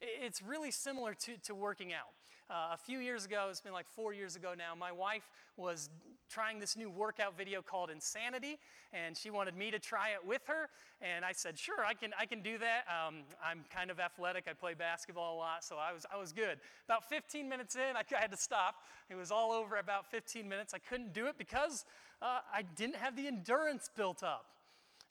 It's 0.00 0.42
really 0.42 0.70
similar 0.70 1.14
to, 1.14 1.38
to 1.44 1.54
working 1.54 1.92
out. 1.94 2.12
Uh, 2.50 2.74
a 2.74 2.78
few 2.78 2.98
years 2.98 3.24
ago, 3.24 3.48
it's 3.50 3.60
been 3.60 3.72
like 3.72 3.88
four 3.88 4.12
years 4.12 4.36
ago 4.36 4.52
now, 4.56 4.74
my 4.74 4.92
wife 4.92 5.28
was 5.56 5.90
trying 6.28 6.58
this 6.58 6.76
new 6.76 6.90
workout 6.90 7.36
video 7.36 7.62
called 7.62 7.90
Insanity, 7.90 8.58
and 8.92 9.16
she 9.16 9.30
wanted 9.30 9.56
me 9.56 9.70
to 9.70 9.78
try 9.78 10.10
it 10.10 10.26
with 10.26 10.42
her. 10.46 10.68
And 11.00 11.24
I 11.24 11.32
said, 11.32 11.58
sure, 11.58 11.84
I 11.84 11.94
can, 11.94 12.12
I 12.18 12.26
can 12.26 12.42
do 12.42 12.58
that. 12.58 12.84
Um, 12.88 13.22
I'm 13.44 13.64
kind 13.74 13.90
of 13.90 14.00
athletic. 14.00 14.44
I 14.48 14.52
play 14.52 14.74
basketball 14.74 15.36
a 15.36 15.38
lot, 15.38 15.64
so 15.64 15.76
I 15.76 15.92
was, 15.92 16.06
I 16.12 16.18
was 16.18 16.32
good. 16.32 16.58
About 16.84 17.08
15 17.08 17.48
minutes 17.48 17.76
in, 17.76 17.96
I, 17.96 18.02
had 18.18 18.30
to 18.30 18.36
stop. 18.36 18.76
It 19.10 19.14
was 19.14 19.30
all 19.30 19.52
over 19.52 19.76
about 19.76 20.10
15 20.10 20.48
minutes. 20.48 20.74
I 20.74 20.78
couldn't 20.78 21.12
do 21.12 21.26
it 21.26 21.36
because 21.38 21.84
uh, 22.20 22.40
I 22.52 22.62
didn't 22.62 22.96
have 22.96 23.16
the 23.16 23.26
endurance 23.26 23.90
built 23.96 24.22
up. 24.22 24.46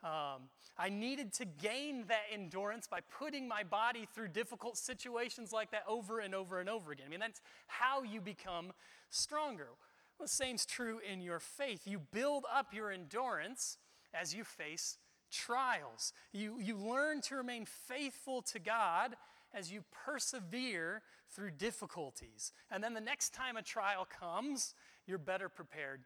Um, 0.03 0.43
I 0.77 0.89
needed 0.89 1.33
to 1.33 1.45
gain 1.45 2.05
that 2.07 2.23
endurance 2.31 2.87
by 2.87 2.99
putting 3.17 3.47
my 3.47 3.63
body 3.63 4.07
through 4.13 4.27
difficult 4.27 4.77
situations 4.77 5.51
like 5.51 5.71
that 5.71 5.83
over 5.87 6.19
and 6.19 6.35
over 6.35 6.59
and 6.59 6.69
over 6.69 6.91
again. 6.91 7.07
I 7.07 7.09
mean, 7.09 7.19
that's 7.19 7.41
how 7.65 8.03
you 8.03 8.21
become 8.21 8.73
stronger. 9.09 9.69
Well, 10.17 10.25
the 10.25 10.31
same's 10.31 10.65
true 10.65 10.99
in 10.99 11.21
your 11.21 11.39
faith. 11.39 11.81
You 11.85 11.99
build 11.99 12.45
up 12.53 12.73
your 12.73 12.91
endurance 12.91 13.77
as 14.13 14.33
you 14.33 14.43
face 14.43 14.97
trials. 15.31 16.13
You, 16.33 16.59
you 16.59 16.75
learn 16.75 17.21
to 17.21 17.35
remain 17.35 17.65
faithful 17.65 18.41
to 18.43 18.59
God 18.59 19.15
as 19.53 19.71
you 19.71 19.83
persevere 20.05 21.03
through 21.29 21.51
difficulties. 21.51 22.51
And 22.71 22.83
then 22.83 22.93
the 22.93 23.01
next 23.01 23.33
time 23.33 23.57
a 23.57 23.61
trial 23.61 24.05
comes, 24.05 24.73
you're 25.05 25.17
better 25.17 25.49
prepared 25.49 26.01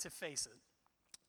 to 0.00 0.10
face 0.10 0.46
it. 0.46 0.56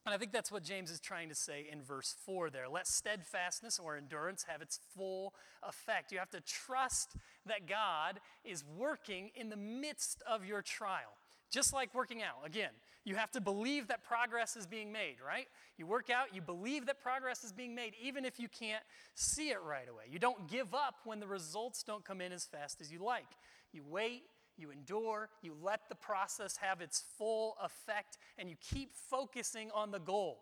And 0.06 0.14
I 0.14 0.18
think 0.18 0.32
that's 0.32 0.52
what 0.52 0.64
James 0.64 0.90
is 0.90 1.02
trying 1.02 1.28
to 1.28 1.36
say 1.36 1.68
in 1.70 1.82
verse 1.82 2.16
4 2.26 2.50
there. 2.50 2.70
Let 2.70 2.88
steadfastness 2.88 3.78
or 3.78 3.98
endurance 3.98 4.46
have 4.48 4.62
its 4.62 4.80
full 4.96 5.34
effect. 5.64 6.14
You 6.14 6.20
have 6.20 6.30
to 6.30 6.40
trust 6.40 7.18
that 7.46 7.68
God 7.68 8.22
is 8.46 8.64
working 8.78 9.32
in 9.36 9.50
the 9.50 9.58
midst 9.58 10.24
of 10.26 10.46
your 10.46 10.62
trial. 10.62 11.17
Just 11.50 11.74
like 11.74 11.94
working 11.94 12.22
out. 12.22 12.46
Again, 12.46 12.72
you 13.06 13.16
have 13.16 13.32
to 13.32 13.42
believe 13.42 13.88
that 13.88 14.04
progress 14.04 14.58
is 14.58 14.68
being 14.68 14.92
made, 14.92 15.16
right? 15.26 15.48
You 15.78 15.86
work 15.86 16.10
out, 16.10 16.36
you 16.36 16.42
believe 16.42 16.88
that 16.88 17.02
progress 17.02 17.44
is 17.44 17.54
being 17.54 17.74
made, 17.74 17.94
even 18.02 18.26
if 18.26 18.38
you 18.40 18.50
can't 18.50 18.84
see 19.16 19.50
it 19.50 19.62
right 19.64 19.88
away. 19.88 20.04
You 20.12 20.20
don't 20.20 20.48
give 20.50 20.74
up 20.74 20.96
when 21.06 21.22
the 21.22 21.28
results 21.28 21.84
don't 21.84 22.04
come 22.04 22.20
in 22.20 22.34
as 22.34 22.44
fast 22.44 22.82
as 22.82 22.92
you 22.92 23.00
like. 23.02 23.28
You 23.72 23.84
wait, 23.88 24.24
you 24.58 24.72
endure, 24.72 25.30
you 25.42 25.54
let 25.62 25.88
the 25.88 25.96
process 25.96 26.58
have 26.58 26.82
its 26.82 27.04
full 27.18 27.56
effect, 27.64 28.18
and 28.38 28.50
you 28.50 28.58
keep 28.60 28.94
focusing 28.94 29.72
on 29.74 29.92
the 29.92 30.00
goal. 30.00 30.40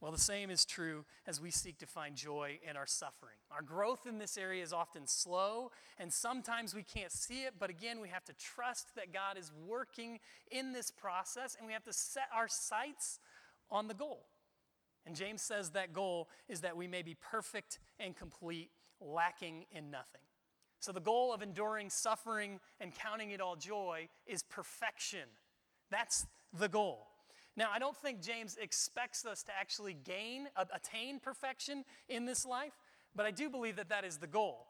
Well, 0.00 0.12
the 0.12 0.18
same 0.18 0.48
is 0.48 0.64
true 0.64 1.04
as 1.26 1.42
we 1.42 1.50
seek 1.50 1.78
to 1.78 1.86
find 1.86 2.16
joy 2.16 2.58
in 2.68 2.74
our 2.74 2.86
suffering. 2.86 3.36
Our 3.50 3.60
growth 3.60 4.06
in 4.06 4.18
this 4.18 4.38
area 4.38 4.62
is 4.62 4.72
often 4.72 5.06
slow, 5.06 5.72
and 5.98 6.10
sometimes 6.10 6.74
we 6.74 6.82
can't 6.82 7.12
see 7.12 7.42
it, 7.42 7.54
but 7.58 7.68
again, 7.68 8.00
we 8.00 8.08
have 8.08 8.24
to 8.24 8.32
trust 8.32 8.94
that 8.96 9.12
God 9.12 9.36
is 9.36 9.52
working 9.66 10.18
in 10.50 10.72
this 10.72 10.90
process, 10.90 11.54
and 11.58 11.66
we 11.66 11.74
have 11.74 11.84
to 11.84 11.92
set 11.92 12.28
our 12.34 12.48
sights 12.48 13.20
on 13.70 13.88
the 13.88 13.94
goal. 13.94 14.24
And 15.04 15.14
James 15.14 15.42
says 15.42 15.70
that 15.70 15.92
goal 15.92 16.30
is 16.48 16.62
that 16.62 16.78
we 16.78 16.86
may 16.86 17.02
be 17.02 17.14
perfect 17.14 17.78
and 17.98 18.16
complete, 18.16 18.70
lacking 19.02 19.66
in 19.70 19.90
nothing. 19.90 20.20
So, 20.78 20.92
the 20.92 21.00
goal 21.00 21.34
of 21.34 21.42
enduring 21.42 21.90
suffering 21.90 22.58
and 22.80 22.94
counting 22.94 23.32
it 23.32 23.40
all 23.40 23.54
joy 23.54 24.08
is 24.26 24.42
perfection. 24.42 25.28
That's 25.90 26.26
the 26.58 26.68
goal. 26.68 27.09
Now, 27.60 27.68
I 27.70 27.78
don't 27.78 27.94
think 27.94 28.22
James 28.22 28.56
expects 28.58 29.26
us 29.26 29.42
to 29.42 29.52
actually 29.54 29.92
gain, 29.92 30.48
attain 30.74 31.20
perfection 31.20 31.84
in 32.08 32.24
this 32.24 32.46
life, 32.46 32.72
but 33.14 33.26
I 33.26 33.30
do 33.30 33.50
believe 33.50 33.76
that 33.76 33.90
that 33.90 34.02
is 34.02 34.16
the 34.16 34.26
goal. 34.26 34.66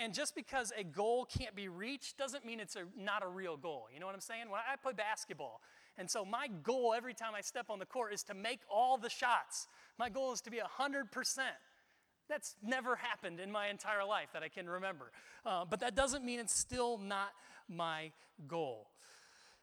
And 0.00 0.14
just 0.14 0.34
because 0.34 0.72
a 0.74 0.82
goal 0.82 1.26
can't 1.26 1.54
be 1.54 1.68
reached 1.68 2.16
doesn't 2.16 2.46
mean 2.46 2.58
it's 2.58 2.76
a, 2.76 2.84
not 2.98 3.22
a 3.22 3.28
real 3.28 3.58
goal. 3.58 3.88
You 3.92 4.00
know 4.00 4.06
what 4.06 4.14
I'm 4.14 4.22
saying? 4.22 4.48
When 4.48 4.58
I 4.58 4.76
play 4.76 4.94
basketball, 4.94 5.60
and 5.98 6.10
so 6.10 6.24
my 6.24 6.48
goal 6.62 6.94
every 6.96 7.12
time 7.12 7.32
I 7.36 7.42
step 7.42 7.66
on 7.68 7.78
the 7.78 7.84
court 7.84 8.14
is 8.14 8.22
to 8.22 8.32
make 8.32 8.60
all 8.70 8.96
the 8.96 9.10
shots. 9.10 9.68
My 9.98 10.08
goal 10.08 10.32
is 10.32 10.40
to 10.40 10.50
be 10.50 10.60
100%. 10.60 11.04
That's 12.26 12.56
never 12.62 12.96
happened 12.96 13.38
in 13.38 13.52
my 13.52 13.68
entire 13.68 14.06
life 14.06 14.28
that 14.32 14.42
I 14.42 14.48
can 14.48 14.66
remember. 14.66 15.12
Uh, 15.44 15.66
but 15.68 15.80
that 15.80 15.94
doesn't 15.94 16.24
mean 16.24 16.40
it's 16.40 16.58
still 16.58 16.96
not 16.96 17.32
my 17.68 18.12
goal. 18.48 18.88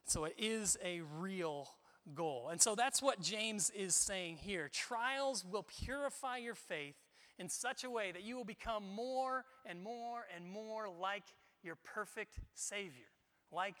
So 0.04 0.26
it 0.26 0.36
is 0.38 0.76
a 0.84 1.00
real 1.18 1.68
goal. 2.14 2.48
And 2.50 2.60
so 2.60 2.74
that's 2.74 3.02
what 3.02 3.20
James 3.20 3.70
is 3.70 3.94
saying 3.94 4.38
here. 4.38 4.68
Trials 4.72 5.44
will 5.44 5.64
purify 5.64 6.38
your 6.38 6.54
faith 6.54 6.96
in 7.38 7.48
such 7.48 7.84
a 7.84 7.90
way 7.90 8.12
that 8.12 8.22
you 8.22 8.36
will 8.36 8.44
become 8.44 8.84
more 8.94 9.44
and 9.64 9.82
more 9.82 10.26
and 10.34 10.48
more 10.48 10.88
like 10.88 11.24
your 11.62 11.76
perfect 11.76 12.40
Savior, 12.54 13.06
like 13.52 13.76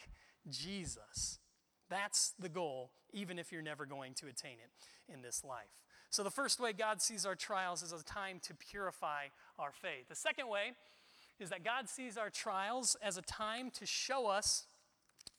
Jesus. 0.48 1.38
That's 1.90 2.34
the 2.38 2.48
goal, 2.48 2.90
even 3.12 3.38
if 3.38 3.50
you're 3.50 3.62
never 3.62 3.86
going 3.86 4.14
to 4.14 4.26
attain 4.26 4.56
it 4.62 5.12
in 5.12 5.22
this 5.22 5.42
life. 5.44 5.82
So, 6.10 6.22
the 6.22 6.30
first 6.30 6.58
way 6.58 6.72
God 6.72 7.02
sees 7.02 7.26
our 7.26 7.34
trials 7.34 7.82
is 7.82 7.92
a 7.92 8.02
time 8.02 8.40
to 8.44 8.54
purify 8.54 9.26
our 9.58 9.72
faith. 9.72 10.08
The 10.08 10.14
second 10.14 10.48
way 10.48 10.72
is 11.38 11.50
that 11.50 11.64
God 11.64 11.88
sees 11.88 12.16
our 12.16 12.30
trials 12.30 12.96
as 13.02 13.16
a 13.16 13.22
time 13.22 13.70
to 13.72 13.86
show 13.86 14.26
us 14.26 14.66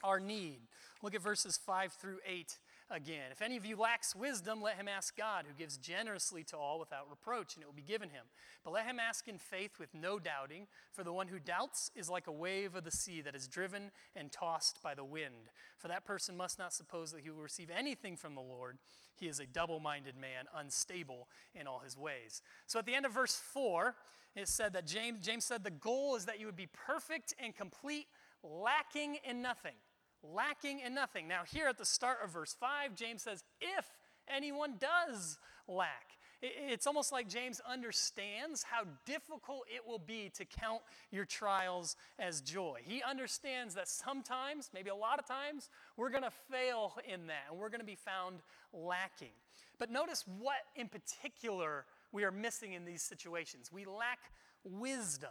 our 0.04 0.20
need. 0.20 0.60
Look 1.02 1.16
at 1.16 1.22
verses 1.22 1.58
5 1.58 1.94
through 1.94 2.18
8 2.26 2.58
again. 2.90 3.32
If 3.32 3.42
any 3.42 3.58
of 3.58 3.66
you 3.66 3.76
lacks 3.76 4.16
wisdom, 4.16 4.62
let 4.62 4.76
him 4.76 4.88
ask 4.88 5.16
God, 5.16 5.46
who 5.48 5.54
gives 5.54 5.78
generously 5.78 6.44
to 6.46 6.58
all 6.58 6.80
without 6.80 7.10
reproach, 7.10 7.56
and 7.56 7.64
it 7.64 7.66
will 7.68 7.74
be 7.74 7.82
given 7.82 8.10
him. 8.10 8.26
But 8.64 8.74
let 8.74 8.86
him 8.86 9.00
ask 9.00 9.28
in 9.28 9.38
faith 9.38 9.80
with 9.80 9.94
no 9.94 10.20
doubting, 10.20 10.68
for 10.92 11.04
the 11.04 11.14
one 11.14 11.28
who 11.28 11.40
doubts 11.40 11.92
is 11.96 12.10
like 12.10 12.28
a 12.28 12.32
wave 12.32 12.76
of 12.76 12.84
the 12.84 12.92
sea 12.92 13.22
that 13.22 13.36
is 13.36 13.48
driven 13.48 13.92
and 14.16 14.32
tossed 14.32 14.82
by 14.82 14.96
the 14.96 15.04
wind. 15.04 15.50
For 15.78 15.88
that 15.88 16.06
person 16.06 16.36
must 16.36 16.60
not 16.60 16.74
suppose 16.74 17.12
that 17.12 17.22
he 17.22 17.30
will 17.30 17.42
receive 17.42 17.70
anything 17.76 18.16
from 18.16 18.36
the 18.36 18.42
Lord. 18.42 18.78
He 19.16 19.28
is 19.28 19.40
a 19.40 19.46
double 19.46 19.80
minded 19.80 20.16
man, 20.16 20.46
unstable 20.56 21.28
in 21.54 21.68
all 21.68 21.80
his 21.80 21.98
ways. 21.98 22.42
So 22.68 22.80
at 22.80 22.86
the 22.86 22.96
end 22.96 23.06
of 23.06 23.14
verse 23.14 23.36
4, 23.36 23.96
it 24.36 24.48
said 24.48 24.74
that 24.74 24.86
James, 24.86 25.20
James 25.20 25.46
said 25.46 25.64
the 25.64 25.72
goal 25.72 26.16
is 26.16 26.26
that 26.26 26.40
you 26.40 26.46
would 26.46 26.56
be 26.56 26.70
perfect 26.72 27.34
and 27.40 27.56
complete, 27.56 28.08
lacking 28.44 29.18
in 29.24 29.42
nothing 29.42 29.74
lacking 30.24 30.80
in 30.80 30.94
nothing. 30.94 31.28
Now, 31.28 31.42
here 31.46 31.68
at 31.68 31.78
the 31.78 31.86
start 31.86 32.18
of 32.24 32.32
verse 32.32 32.56
5, 32.60 32.96
James 32.96 33.24
says, 33.24 33.44
if 33.62 33.86
anyone 34.28 34.76
does 34.80 35.40
lack. 35.68 36.18
It's 36.42 36.88
almost 36.88 37.12
like 37.12 37.28
James 37.28 37.60
understands 37.70 38.64
how 38.64 38.84
difficult 39.06 39.64
it 39.68 39.86
will 39.86 40.00
be 40.00 40.32
to 40.36 40.46
count 40.46 40.82
your 41.12 41.26
trials 41.26 41.98
as 42.18 42.40
joy. 42.40 42.80
He 42.82 43.04
understands 43.04 43.76
that 43.76 43.90
sometimes, 43.90 44.70
maybe 44.74 44.90
a 44.90 44.96
lot 44.96 45.20
of 45.20 45.28
times, 45.28 45.70
we're 45.98 46.10
going 46.10 46.24
to 46.24 46.32
fail 46.50 46.94
in 47.06 47.28
that 47.28 47.48
and 47.52 47.60
we're 47.60 47.70
going 47.70 47.82
to 47.82 47.86
be 47.86 47.96
found 47.96 48.38
lacking. 48.72 49.36
But 49.80 49.92
notice 49.92 50.24
what 50.40 50.60
in 50.78 50.88
particular 50.88 51.86
we 52.14 52.24
are 52.24 52.32
missing 52.32 52.72
in 52.72 52.86
these 52.86 53.02
situations. 53.02 53.70
We 53.72 53.86
lack 53.86 54.20
wisdom. 54.64 55.30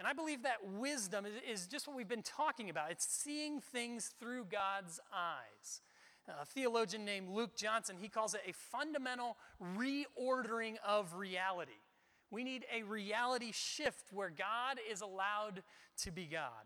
And 0.00 0.08
I 0.08 0.14
believe 0.14 0.44
that 0.44 0.66
wisdom 0.66 1.26
is 1.46 1.66
just 1.66 1.86
what 1.86 1.94
we've 1.94 2.08
been 2.08 2.22
talking 2.22 2.70
about. 2.70 2.90
It's 2.90 3.06
seeing 3.06 3.60
things 3.60 4.14
through 4.18 4.46
God's 4.50 4.98
eyes. 5.14 5.82
A 6.26 6.46
theologian 6.46 7.04
named 7.04 7.28
Luke 7.28 7.54
Johnson, 7.54 7.96
he 8.00 8.08
calls 8.08 8.32
it 8.32 8.40
a 8.48 8.52
fundamental 8.54 9.36
reordering 9.76 10.76
of 10.88 11.16
reality. 11.16 11.82
We 12.30 12.44
need 12.44 12.64
a 12.74 12.82
reality 12.82 13.52
shift 13.52 14.10
where 14.10 14.30
God 14.30 14.78
is 14.90 15.02
allowed 15.02 15.62
to 15.98 16.10
be 16.10 16.24
God. 16.24 16.64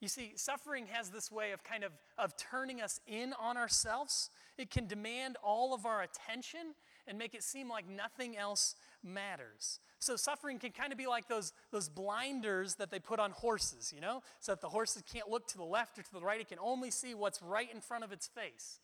You 0.00 0.08
see, 0.08 0.32
suffering 0.36 0.86
has 0.90 1.10
this 1.10 1.30
way 1.30 1.52
of 1.52 1.62
kind 1.62 1.84
of, 1.84 1.92
of 2.16 2.34
turning 2.38 2.80
us 2.80 2.98
in 3.06 3.34
on 3.38 3.58
ourselves. 3.58 4.30
It 4.56 4.70
can 4.70 4.86
demand 4.86 5.36
all 5.42 5.74
of 5.74 5.84
our 5.84 6.00
attention 6.00 6.74
and 7.08 7.18
make 7.18 7.34
it 7.34 7.42
seem 7.42 7.68
like 7.68 7.88
nothing 7.88 8.36
else 8.36 8.76
matters. 9.02 9.80
So 9.98 10.14
suffering 10.14 10.58
can 10.58 10.70
kind 10.70 10.92
of 10.92 10.98
be 10.98 11.06
like 11.06 11.26
those, 11.26 11.52
those 11.72 11.88
blinders 11.88 12.76
that 12.76 12.90
they 12.90 13.00
put 13.00 13.18
on 13.18 13.32
horses, 13.32 13.92
you 13.94 14.00
know, 14.00 14.22
so 14.38 14.52
that 14.52 14.60
the 14.60 14.68
horses 14.68 15.02
can't 15.10 15.28
look 15.28 15.48
to 15.48 15.56
the 15.56 15.64
left 15.64 15.98
or 15.98 16.02
to 16.02 16.12
the 16.12 16.20
right. 16.20 16.40
It 16.40 16.48
can 16.48 16.58
only 16.60 16.90
see 16.90 17.14
what's 17.14 17.42
right 17.42 17.72
in 17.72 17.80
front 17.80 18.04
of 18.04 18.12
its 18.12 18.28
face. 18.28 18.78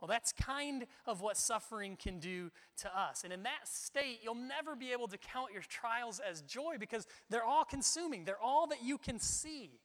Well, 0.00 0.08
that's 0.08 0.32
kind 0.32 0.86
of 1.06 1.22
what 1.22 1.38
suffering 1.38 1.96
can 1.96 2.18
do 2.18 2.50
to 2.78 2.98
us. 2.98 3.24
And 3.24 3.32
in 3.32 3.44
that 3.44 3.66
state, 3.66 4.20
you'll 4.22 4.34
never 4.34 4.76
be 4.76 4.92
able 4.92 5.08
to 5.08 5.16
count 5.16 5.52
your 5.52 5.62
trials 5.62 6.20
as 6.20 6.42
joy 6.42 6.76
because 6.78 7.06
they're 7.30 7.44
all 7.44 7.64
consuming, 7.64 8.24
they're 8.24 8.40
all 8.40 8.66
that 8.66 8.82
you 8.84 8.98
can 8.98 9.18
see. 9.18 9.80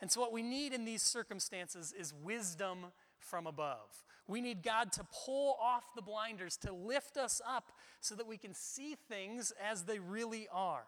And 0.00 0.10
so, 0.10 0.20
what 0.20 0.32
we 0.32 0.42
need 0.42 0.72
in 0.72 0.84
these 0.84 1.02
circumstances 1.02 1.94
is 1.98 2.12
wisdom 2.12 2.86
from 3.24 3.46
above. 3.46 4.04
We 4.26 4.40
need 4.40 4.62
God 4.62 4.92
to 4.92 5.04
pull 5.24 5.56
off 5.60 5.84
the 5.94 6.02
blinders, 6.02 6.56
to 6.58 6.72
lift 6.72 7.16
us 7.16 7.40
up 7.46 7.72
so 8.00 8.14
that 8.14 8.26
we 8.26 8.38
can 8.38 8.54
see 8.54 8.96
things 9.08 9.52
as 9.62 9.84
they 9.84 9.98
really 9.98 10.48
are. 10.52 10.84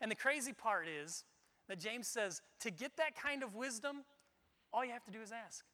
And 0.00 0.10
the 0.10 0.16
crazy 0.16 0.52
part 0.52 0.86
is 0.88 1.24
that 1.68 1.78
James 1.78 2.08
says 2.08 2.40
to 2.60 2.70
get 2.70 2.96
that 2.96 3.14
kind 3.14 3.42
of 3.42 3.54
wisdom, 3.54 4.04
all 4.72 4.84
you 4.84 4.92
have 4.92 5.04
to 5.04 5.10
do 5.10 5.20
is 5.20 5.32
ask. 5.32 5.64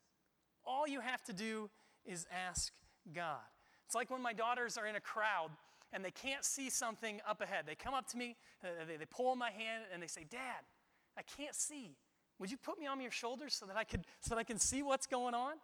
All 0.67 0.89
you 0.89 1.01
have 1.01 1.23
to 1.25 1.33
do 1.33 1.71
is 2.05 2.27
ask 2.49 2.73
God. 3.15 3.41
It's 3.87 3.95
like 3.95 4.11
when 4.11 4.23
my 4.23 4.33
daughters 4.33 4.77
are 4.77 4.87
in 4.87 4.97
a 4.97 5.01
crowd 5.01 5.51
and 5.93 6.05
they 6.05 6.11
can't 6.11 6.45
see 6.45 6.71
something 6.71 7.21
up 7.29 7.41
ahead. 7.41 7.65
They 7.67 7.75
come 7.75 7.95
up 7.95 8.09
to 8.11 8.17
me, 8.17 8.37
uh, 8.63 8.69
they, 8.89 8.97
they 8.97 9.07
pull 9.07 9.37
my 9.37 9.51
hand, 9.51 9.85
and 9.93 10.03
they 10.03 10.07
say, 10.07 10.25
Dad, 10.29 10.65
I 11.17 11.23
can't 11.23 11.55
see. 11.55 11.97
Would 12.39 12.51
you 12.51 12.57
put 12.57 12.79
me 12.79 12.87
on 12.87 13.01
your 13.01 13.13
shoulders 13.13 13.55
so 13.55 13.67
that 13.67 13.77
I 13.77 13.85
could 13.85 14.05
so 14.21 14.35
that 14.35 14.41
I 14.41 14.45
can 14.45 14.59
see 14.59 14.83
what's 14.83 15.07
going 15.07 15.35
on? 15.35 15.55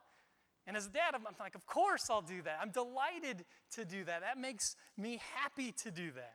And 0.66 0.76
as 0.76 0.86
a 0.86 0.90
dad, 0.90 1.14
I'm, 1.14 1.26
I'm 1.26 1.34
like, 1.40 1.54
of 1.54 1.66
course 1.66 2.08
I'll 2.10 2.22
do 2.22 2.42
that. 2.42 2.58
I'm 2.60 2.70
delighted 2.70 3.44
to 3.72 3.84
do 3.84 4.04
that. 4.04 4.20
That 4.20 4.38
makes 4.38 4.76
me 4.96 5.20
happy 5.34 5.72
to 5.82 5.90
do 5.90 6.12
that. 6.12 6.34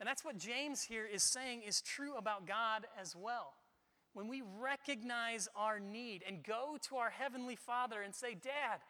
And 0.00 0.06
that's 0.06 0.24
what 0.24 0.36
James 0.36 0.82
here 0.82 1.06
is 1.06 1.22
saying 1.22 1.62
is 1.62 1.80
true 1.80 2.16
about 2.16 2.46
God 2.46 2.86
as 3.00 3.14
well. 3.14 3.54
When 4.14 4.28
we 4.28 4.42
recognize 4.60 5.48
our 5.56 5.80
need 5.80 6.22
and 6.26 6.42
go 6.42 6.76
to 6.88 6.96
our 6.96 7.10
Heavenly 7.10 7.56
Father 7.56 8.02
and 8.02 8.14
say, 8.14 8.34
Dad, 8.34 8.80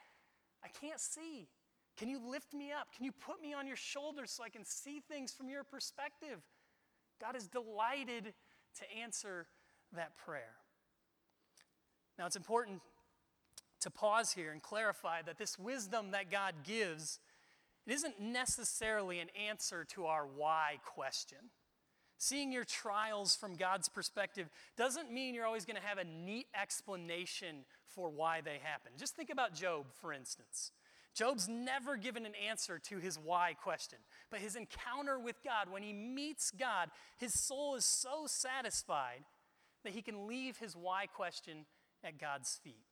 I 0.65 0.69
can't 0.69 1.01
see. 1.01 1.49
Can 1.97 2.09
you 2.09 2.19
lift 2.19 2.55
me 2.55 2.73
up? 2.73 2.89
Can 2.97 3.05
you 3.05 3.13
put 3.13 3.41
me 3.43 3.53
on 3.53 3.67
your 3.67 3.77
shoulders 3.77 4.31
so 4.31 4.43
I 4.43 4.49
can 4.49 4.65
see 4.65 5.01
things 5.01 5.33
from 5.33 5.49
your 5.49 5.65
perspective? 5.65 6.41
God 7.21 7.37
is 7.37 7.47
delighted 7.47 8.33
to 8.79 9.01
answer 9.01 9.47
that 9.95 10.17
prayer. 10.17 10.55
Now, 12.19 12.27
it's 12.27 12.37
important 12.37 12.81
to 13.83 13.91
pause 13.91 14.33
here 14.33 14.53
and 14.53 14.63
clarify 14.63 15.23
that 15.23 15.39
this 15.39 15.59
wisdom 15.59 16.11
that 16.13 16.31
God 16.31 16.55
gives, 16.65 17.21
it 17.87 17.93
isn't 17.93 18.21
necessarily 18.21 19.21
an 19.21 19.29
answer 19.49 19.85
to 19.95 20.07
our 20.07 20.27
why 20.27 20.79
question. 20.85 21.39
Seeing 22.19 22.53
your 22.53 22.65
trials 22.65 23.35
from 23.35 23.55
God's 23.55 23.89
perspective 23.89 24.49
doesn't 24.77 25.11
mean 25.11 25.35
you're 25.35 25.47
always 25.47 25.65
going 25.65 25.81
to 25.81 25.87
have 25.87 25.99
a 25.99 26.05
neat 26.05 26.47
explanation 26.61 27.65
for 27.87 28.09
why 28.11 28.41
they 28.41 28.61
happen. 28.63 28.93
Just 28.97 29.17
think 29.17 29.29
about 29.29 29.55
Job, 29.55 29.87
for 30.01 30.13
instance. 30.13 30.71
Job's 31.15 31.49
never 31.49 31.97
given 31.97 32.25
an 32.25 32.35
answer 32.49 32.79
to 32.79 32.99
his 32.99 33.19
why 33.19 33.55
question, 33.61 33.99
but 34.31 34.41
his 34.41 34.57
encounter 34.57 35.19
with 35.19 35.43
God, 35.45 35.69
when 35.71 35.83
he 35.83 35.93
meets 35.93 36.51
God, 36.53 36.91
his 37.19 37.39
soul 37.39 37.75
is 37.75 37.85
so 37.85 38.27
satisfied 38.27 39.25
that 39.85 39.93
he 39.93 40.01
can 40.01 40.27
leave 40.27 40.59
his 40.59 40.75
why 40.75 41.07
question 41.07 41.67
at 42.05 42.19
God's 42.19 42.59
feet. 42.63 42.87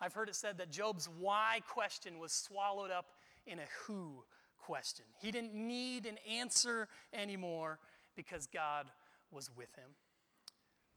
I've 0.00 0.12
heard 0.12 0.28
it 0.28 0.34
said 0.34 0.58
that 0.58 0.70
Job's 0.70 1.08
why 1.18 1.60
question 1.68 2.18
was 2.18 2.32
swallowed 2.32 2.90
up 2.90 3.06
in 3.46 3.58
a 3.58 3.66
who 3.86 4.24
question. 4.58 5.04
He 5.20 5.30
didn't 5.30 5.54
need 5.54 6.06
an 6.06 6.18
answer 6.30 6.88
anymore 7.12 7.78
because 8.16 8.46
God 8.46 8.86
was 9.30 9.50
with 9.56 9.74
him. 9.76 9.90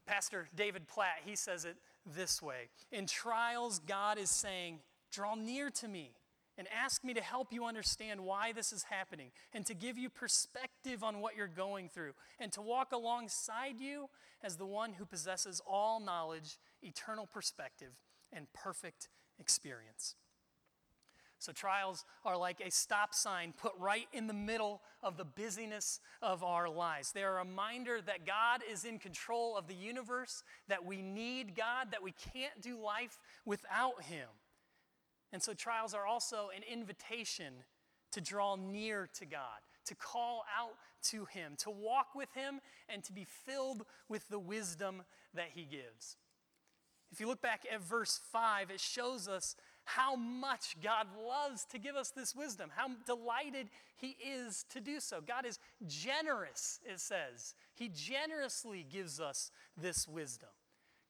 Pastor 0.06 0.48
David 0.56 0.88
Platt, 0.88 1.20
he 1.26 1.36
says 1.36 1.66
it 1.66 1.76
this 2.16 2.42
way 2.42 2.70
In 2.92 3.06
trials, 3.06 3.80
God 3.80 4.18
is 4.18 4.30
saying, 4.30 4.80
Draw 5.12 5.36
near 5.36 5.70
to 5.72 5.88
me 5.88 6.12
and 6.58 6.68
ask 6.76 7.04
me 7.04 7.14
to 7.14 7.22
help 7.22 7.54
you 7.54 7.66
understand 7.66 8.20
why 8.22 8.52
this 8.52 8.74
is 8.74 8.84
happening 8.84 9.32
and 9.54 9.66
to 9.66 9.74
give 9.74 9.98
you 9.98 10.10
perspective 10.10 11.04
on 11.04 11.20
what 11.20 11.36
you're 11.36 11.48
going 11.48 11.88
through 11.88 12.14
and 12.40 12.52
to 12.52 12.62
walk 12.62 12.92
alongside 12.92 13.80
you 13.80 14.10
as 14.44 14.58
the 14.58 14.66
one 14.66 14.94
who 14.94 15.06
possesses 15.06 15.62
all 15.68 16.00
knowledge, 16.00 16.58
eternal 16.82 17.28
perspective, 17.28 17.92
and 18.32 18.52
perfect 18.54 19.10
experience. 19.40 20.16
So, 21.40 21.52
trials 21.52 22.04
are 22.26 22.36
like 22.36 22.62
a 22.62 22.72
stop 22.72 23.14
sign 23.14 23.54
put 23.56 23.74
right 23.78 24.08
in 24.12 24.26
the 24.26 24.34
middle 24.34 24.82
of 25.04 25.18
the 25.18 25.26
busyness 25.26 26.00
of 26.20 26.44
our 26.44 26.68
lives. 26.68 27.12
They're 27.12 27.38
a 27.38 27.46
reminder 27.46 28.02
that 28.02 28.26
God 28.26 28.62
is 28.70 28.86
in 28.86 28.98
control 28.98 29.56
of 29.56 29.68
the 29.68 29.76
universe, 29.76 30.44
that 30.68 30.84
we 30.84 31.04
need 31.04 31.56
God, 31.56 31.92
that 31.92 32.02
we 32.02 32.14
can't 32.34 32.60
do 32.60 32.80
life 32.84 33.20
without 33.46 34.02
Him. 34.04 34.28
And 35.32 35.44
so, 35.44 35.54
trials 35.54 35.94
are 35.94 36.08
also 36.08 36.50
an 36.56 36.64
invitation 36.64 37.54
to 38.14 38.22
draw 38.22 38.56
near 38.56 39.08
to 39.20 39.26
God, 39.26 39.60
to 39.86 39.96
call 39.96 40.44
out 40.58 40.74
to 41.12 41.26
Him, 41.26 41.54
to 41.60 41.70
walk 41.70 42.16
with 42.16 42.34
Him, 42.34 42.62
and 42.90 43.04
to 43.04 43.14
be 43.14 43.28
filled 43.46 43.84
with 44.10 44.28
the 44.30 44.40
wisdom 44.40 45.04
that 45.36 45.50
He 45.54 45.66
gives. 45.66 46.18
If 47.12 47.20
you 47.20 47.28
look 47.28 47.42
back 47.42 47.66
at 47.72 47.82
verse 47.82 48.20
5, 48.32 48.70
it 48.70 48.80
shows 48.80 49.28
us 49.28 49.56
how 49.86 50.16
much 50.16 50.76
God 50.84 51.08
loves 51.18 51.66
to 51.72 51.80
give 51.80 51.96
us 51.96 52.10
this 52.10 52.36
wisdom, 52.36 52.70
how 52.76 52.90
delighted 53.06 53.70
He 53.96 54.18
is 54.24 54.66
to 54.72 54.82
do 54.82 55.00
so. 55.00 55.22
God 55.26 55.46
is 55.46 55.60
generous, 55.88 56.80
it 56.86 57.00
says. 57.00 57.56
He 57.74 57.90
generously 57.90 58.86
gives 58.92 59.20
us 59.22 59.52
this 59.78 60.08
wisdom. 60.08 60.50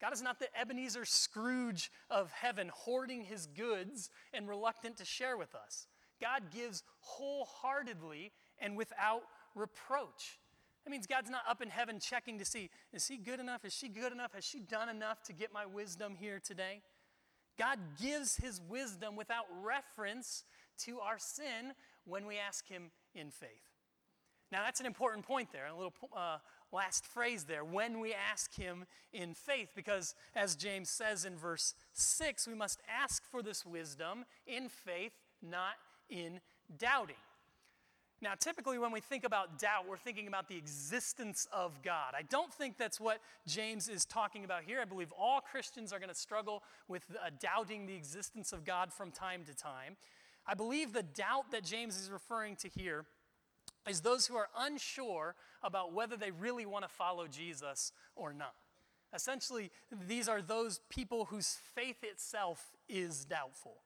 God 0.00 0.12
is 0.12 0.22
not 0.22 0.38
the 0.38 0.46
Ebenezer 0.58 1.04
Scrooge 1.04 1.90
of 2.08 2.30
heaven, 2.30 2.70
hoarding 2.72 3.24
his 3.24 3.46
goods 3.46 4.10
and 4.32 4.48
reluctant 4.48 4.96
to 4.98 5.04
share 5.04 5.36
with 5.36 5.54
us. 5.54 5.88
God 6.20 6.50
gives 6.54 6.84
wholeheartedly 7.00 8.32
and 8.60 8.76
without 8.76 9.22
reproach. 9.54 10.38
That 10.88 10.92
means 10.92 11.06
God's 11.06 11.28
not 11.28 11.42
up 11.46 11.60
in 11.60 11.68
heaven 11.68 12.00
checking 12.00 12.38
to 12.38 12.46
see, 12.46 12.70
is 12.94 13.06
he 13.06 13.18
good 13.18 13.40
enough? 13.40 13.62
Is 13.66 13.74
she 13.74 13.90
good 13.90 14.10
enough? 14.10 14.32
Has 14.32 14.42
she 14.42 14.58
done 14.58 14.88
enough 14.88 15.22
to 15.24 15.34
get 15.34 15.52
my 15.52 15.66
wisdom 15.66 16.14
here 16.18 16.40
today? 16.42 16.80
God 17.58 17.78
gives 18.00 18.36
his 18.36 18.62
wisdom 18.70 19.14
without 19.14 19.44
reference 19.62 20.44
to 20.84 20.98
our 21.00 21.18
sin 21.18 21.74
when 22.06 22.24
we 22.24 22.38
ask 22.38 22.66
him 22.66 22.84
in 23.14 23.30
faith. 23.30 23.50
Now, 24.50 24.62
that's 24.64 24.80
an 24.80 24.86
important 24.86 25.26
point 25.26 25.52
there, 25.52 25.66
a 25.66 25.76
little 25.76 25.92
uh, 26.16 26.38
last 26.72 27.04
phrase 27.04 27.44
there, 27.44 27.66
when 27.66 28.00
we 28.00 28.14
ask 28.14 28.54
him 28.54 28.86
in 29.12 29.34
faith, 29.34 29.72
because 29.76 30.14
as 30.34 30.56
James 30.56 30.88
says 30.88 31.26
in 31.26 31.36
verse 31.36 31.74
6, 31.92 32.48
we 32.48 32.54
must 32.54 32.80
ask 32.88 33.22
for 33.30 33.42
this 33.42 33.66
wisdom 33.66 34.24
in 34.46 34.70
faith, 34.70 35.12
not 35.42 35.74
in 36.08 36.40
doubting. 36.78 37.16
Now, 38.20 38.32
typically, 38.38 38.78
when 38.78 38.90
we 38.90 39.00
think 39.00 39.22
about 39.22 39.60
doubt, 39.60 39.88
we're 39.88 39.96
thinking 39.96 40.26
about 40.26 40.48
the 40.48 40.56
existence 40.56 41.46
of 41.52 41.82
God. 41.82 42.14
I 42.16 42.22
don't 42.22 42.52
think 42.52 42.76
that's 42.76 42.98
what 42.98 43.20
James 43.46 43.88
is 43.88 44.04
talking 44.04 44.44
about 44.44 44.64
here. 44.64 44.80
I 44.80 44.84
believe 44.86 45.12
all 45.16 45.40
Christians 45.40 45.92
are 45.92 46.00
going 46.00 46.08
to 46.08 46.14
struggle 46.14 46.64
with 46.88 47.04
uh, 47.10 47.30
doubting 47.38 47.86
the 47.86 47.94
existence 47.94 48.52
of 48.52 48.64
God 48.64 48.92
from 48.92 49.12
time 49.12 49.44
to 49.44 49.54
time. 49.54 49.96
I 50.44 50.54
believe 50.54 50.92
the 50.92 51.04
doubt 51.04 51.52
that 51.52 51.62
James 51.62 51.96
is 51.96 52.10
referring 52.10 52.56
to 52.56 52.68
here 52.68 53.04
is 53.88 54.00
those 54.00 54.26
who 54.26 54.34
are 54.34 54.48
unsure 54.58 55.36
about 55.62 55.92
whether 55.92 56.16
they 56.16 56.32
really 56.32 56.66
want 56.66 56.84
to 56.84 56.88
follow 56.88 57.28
Jesus 57.28 57.92
or 58.16 58.32
not. 58.32 58.54
Essentially, 59.14 59.70
these 60.06 60.28
are 60.28 60.42
those 60.42 60.80
people 60.90 61.26
whose 61.26 61.56
faith 61.74 62.02
itself 62.02 62.72
is 62.88 63.24
doubtful. 63.24 63.76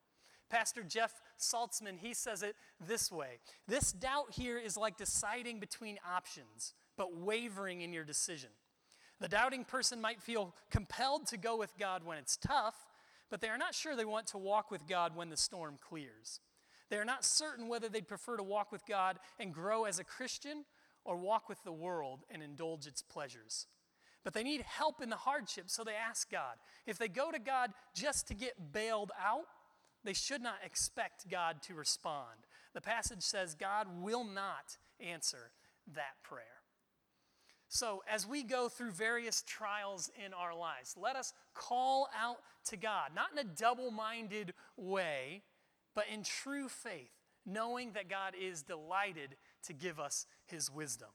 Pastor 0.52 0.82
Jeff 0.82 1.22
Saltzman, 1.38 1.98
he 1.98 2.12
says 2.12 2.42
it 2.42 2.56
this 2.78 3.10
way 3.10 3.38
This 3.66 3.90
doubt 3.90 4.32
here 4.32 4.58
is 4.58 4.76
like 4.76 4.98
deciding 4.98 5.60
between 5.60 5.98
options, 6.06 6.74
but 6.98 7.16
wavering 7.16 7.80
in 7.80 7.92
your 7.92 8.04
decision. 8.04 8.50
The 9.18 9.28
doubting 9.28 9.64
person 9.64 10.00
might 10.00 10.20
feel 10.20 10.54
compelled 10.70 11.26
to 11.28 11.38
go 11.38 11.56
with 11.56 11.72
God 11.78 12.04
when 12.04 12.18
it's 12.18 12.36
tough, 12.36 12.74
but 13.30 13.40
they 13.40 13.48
are 13.48 13.56
not 13.56 13.74
sure 13.74 13.96
they 13.96 14.04
want 14.04 14.26
to 14.28 14.38
walk 14.38 14.70
with 14.70 14.86
God 14.86 15.16
when 15.16 15.30
the 15.30 15.38
storm 15.38 15.78
clears. 15.80 16.40
They 16.90 16.98
are 16.98 17.04
not 17.06 17.24
certain 17.24 17.68
whether 17.68 17.88
they'd 17.88 18.06
prefer 18.06 18.36
to 18.36 18.42
walk 18.42 18.72
with 18.72 18.84
God 18.84 19.18
and 19.40 19.54
grow 19.54 19.84
as 19.84 19.98
a 19.98 20.04
Christian 20.04 20.66
or 21.02 21.16
walk 21.16 21.48
with 21.48 21.64
the 21.64 21.72
world 21.72 22.24
and 22.30 22.42
indulge 22.42 22.86
its 22.86 23.00
pleasures. 23.00 23.68
But 24.22 24.34
they 24.34 24.42
need 24.42 24.60
help 24.60 25.00
in 25.00 25.08
the 25.08 25.16
hardship, 25.16 25.70
so 25.70 25.82
they 25.82 25.94
ask 25.94 26.30
God. 26.30 26.56
If 26.86 26.98
they 26.98 27.08
go 27.08 27.30
to 27.30 27.38
God 27.38 27.70
just 27.94 28.28
to 28.28 28.34
get 28.34 28.72
bailed 28.72 29.12
out, 29.18 29.46
they 30.04 30.12
should 30.12 30.42
not 30.42 30.56
expect 30.64 31.30
God 31.30 31.62
to 31.62 31.74
respond. 31.74 32.46
The 32.74 32.80
passage 32.80 33.22
says 33.22 33.54
God 33.54 33.86
will 34.00 34.24
not 34.24 34.76
answer 35.00 35.52
that 35.94 36.22
prayer. 36.22 36.62
So, 37.68 38.02
as 38.06 38.26
we 38.26 38.42
go 38.42 38.68
through 38.68 38.90
various 38.90 39.42
trials 39.46 40.10
in 40.24 40.34
our 40.34 40.54
lives, 40.54 40.94
let 41.00 41.16
us 41.16 41.32
call 41.54 42.08
out 42.18 42.36
to 42.66 42.76
God, 42.76 43.12
not 43.14 43.32
in 43.32 43.38
a 43.38 43.44
double 43.44 43.90
minded 43.90 44.52
way, 44.76 45.42
but 45.94 46.04
in 46.12 46.22
true 46.22 46.68
faith, 46.68 47.12
knowing 47.46 47.92
that 47.92 48.10
God 48.10 48.34
is 48.38 48.62
delighted 48.62 49.36
to 49.64 49.72
give 49.72 49.98
us 49.98 50.26
his 50.44 50.70
wisdom. 50.70 51.08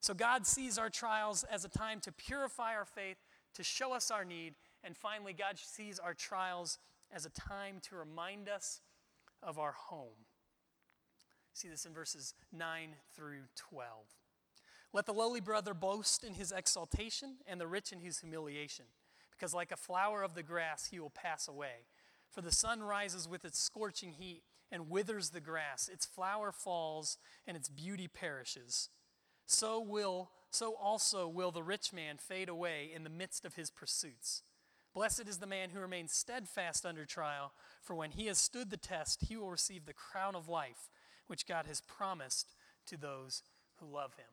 So, 0.00 0.14
God 0.14 0.46
sees 0.46 0.78
our 0.78 0.88
trials 0.88 1.44
as 1.44 1.66
a 1.66 1.68
time 1.68 2.00
to 2.00 2.12
purify 2.12 2.74
our 2.74 2.86
faith, 2.86 3.18
to 3.52 3.62
show 3.62 3.92
us 3.92 4.10
our 4.10 4.24
need, 4.24 4.54
and 4.82 4.96
finally, 4.96 5.34
God 5.34 5.58
sees 5.58 5.98
our 5.98 6.14
trials 6.14 6.78
as 7.12 7.26
a 7.26 7.30
time 7.30 7.76
to 7.88 7.96
remind 7.96 8.48
us 8.48 8.80
of 9.42 9.58
our 9.58 9.72
home. 9.72 10.26
See 11.52 11.68
this 11.68 11.84
in 11.84 11.92
verses 11.92 12.34
9 12.52 12.94
through 13.14 13.42
12. 13.56 14.06
Let 14.92 15.06
the 15.06 15.12
lowly 15.12 15.40
brother 15.40 15.74
boast 15.74 16.24
in 16.24 16.34
his 16.34 16.52
exaltation, 16.52 17.36
and 17.46 17.60
the 17.60 17.66
rich 17.66 17.92
in 17.92 18.00
his 18.00 18.20
humiliation, 18.20 18.86
because 19.30 19.54
like 19.54 19.72
a 19.72 19.76
flower 19.76 20.22
of 20.22 20.34
the 20.34 20.42
grass 20.42 20.86
he 20.86 20.98
will 20.98 21.10
pass 21.10 21.48
away. 21.48 21.86
For 22.30 22.40
the 22.40 22.52
sun 22.52 22.82
rises 22.82 23.28
with 23.28 23.44
its 23.44 23.58
scorching 23.58 24.12
heat 24.12 24.42
and 24.70 24.90
withers 24.90 25.30
the 25.30 25.40
grass, 25.40 25.88
its 25.92 26.06
flower 26.06 26.52
falls, 26.52 27.18
and 27.46 27.56
its 27.56 27.68
beauty 27.68 28.08
perishes. 28.08 28.88
So 29.46 29.80
will 29.80 30.30
so 30.50 30.74
also 30.74 31.28
will 31.28 31.52
the 31.52 31.62
rich 31.62 31.92
man 31.92 32.18
fade 32.18 32.48
away 32.48 32.90
in 32.92 33.04
the 33.04 33.10
midst 33.10 33.44
of 33.44 33.54
his 33.54 33.70
pursuits. 33.70 34.42
Blessed 34.92 35.28
is 35.28 35.38
the 35.38 35.46
man 35.46 35.70
who 35.70 35.80
remains 35.80 36.12
steadfast 36.12 36.84
under 36.84 37.04
trial, 37.04 37.52
for 37.80 37.94
when 37.94 38.10
he 38.10 38.26
has 38.26 38.38
stood 38.38 38.70
the 38.70 38.76
test, 38.76 39.24
he 39.28 39.36
will 39.36 39.50
receive 39.50 39.86
the 39.86 39.92
crown 39.92 40.34
of 40.34 40.48
life, 40.48 40.90
which 41.28 41.46
God 41.46 41.66
has 41.66 41.80
promised 41.80 42.54
to 42.86 42.96
those 42.96 43.42
who 43.76 43.86
love 43.86 44.14
him. 44.14 44.26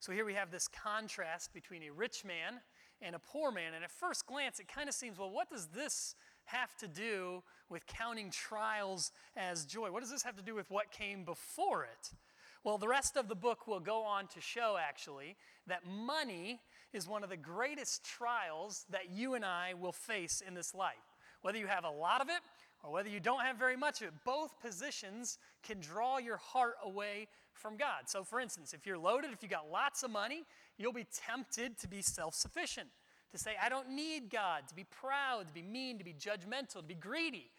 So 0.00 0.10
here 0.10 0.24
we 0.24 0.34
have 0.34 0.50
this 0.50 0.66
contrast 0.66 1.54
between 1.54 1.84
a 1.84 1.90
rich 1.90 2.24
man 2.24 2.60
and 3.00 3.14
a 3.14 3.20
poor 3.20 3.52
man. 3.52 3.74
And 3.74 3.84
at 3.84 3.90
first 3.92 4.26
glance, 4.26 4.58
it 4.58 4.66
kind 4.66 4.88
of 4.88 4.94
seems 4.96 5.18
well, 5.18 5.30
what 5.30 5.48
does 5.48 5.68
this 5.68 6.16
have 6.46 6.76
to 6.78 6.88
do 6.88 7.44
with 7.68 7.86
counting 7.86 8.30
trials 8.30 9.12
as 9.36 9.64
joy? 9.64 9.92
What 9.92 10.00
does 10.00 10.10
this 10.10 10.24
have 10.24 10.36
to 10.36 10.42
do 10.42 10.56
with 10.56 10.68
what 10.72 10.90
came 10.90 11.24
before 11.24 11.84
it? 11.84 12.10
Well, 12.64 12.78
the 12.78 12.88
rest 12.88 13.16
of 13.16 13.28
the 13.28 13.34
book 13.36 13.66
will 13.66 13.80
go 13.80 14.02
on 14.02 14.26
to 14.28 14.40
show 14.40 14.76
actually 14.80 15.36
that 15.66 15.86
money 15.86 16.60
is 16.92 17.08
one 17.08 17.24
of 17.24 17.30
the 17.30 17.36
greatest 17.36 18.04
trials 18.04 18.84
that 18.90 19.10
you 19.10 19.34
and 19.34 19.44
I 19.44 19.74
will 19.74 19.92
face 19.92 20.42
in 20.46 20.54
this 20.54 20.74
life. 20.74 20.94
Whether 21.42 21.58
you 21.58 21.66
have 21.66 21.84
a 21.84 21.90
lot 21.90 22.20
of 22.20 22.28
it 22.28 22.40
or 22.82 22.92
whether 22.92 23.08
you 23.08 23.20
don't 23.20 23.40
have 23.40 23.56
very 23.56 23.76
much 23.76 24.00
of 24.00 24.08
it, 24.08 24.14
both 24.24 24.60
positions 24.60 25.38
can 25.62 25.80
draw 25.80 26.18
your 26.18 26.36
heart 26.36 26.74
away 26.84 27.28
from 27.54 27.76
God. 27.76 28.08
So, 28.08 28.24
for 28.24 28.40
instance, 28.40 28.72
if 28.72 28.86
you're 28.86 28.98
loaded, 28.98 29.30
if 29.32 29.42
you 29.42 29.48
got 29.48 29.70
lots 29.70 30.02
of 30.02 30.10
money, 30.10 30.44
you'll 30.78 30.92
be 30.92 31.06
tempted 31.26 31.78
to 31.78 31.88
be 31.88 32.02
self 32.02 32.34
sufficient, 32.34 32.88
to 33.32 33.38
say, 33.38 33.52
I 33.62 33.68
don't 33.68 33.90
need 33.90 34.30
God, 34.30 34.68
to 34.68 34.74
be 34.74 34.84
proud, 34.84 35.48
to 35.48 35.54
be 35.54 35.62
mean, 35.62 35.98
to 35.98 36.04
be 36.04 36.12
judgmental, 36.14 36.76
to 36.76 36.82
be 36.82 36.94
greedy. 36.94 37.50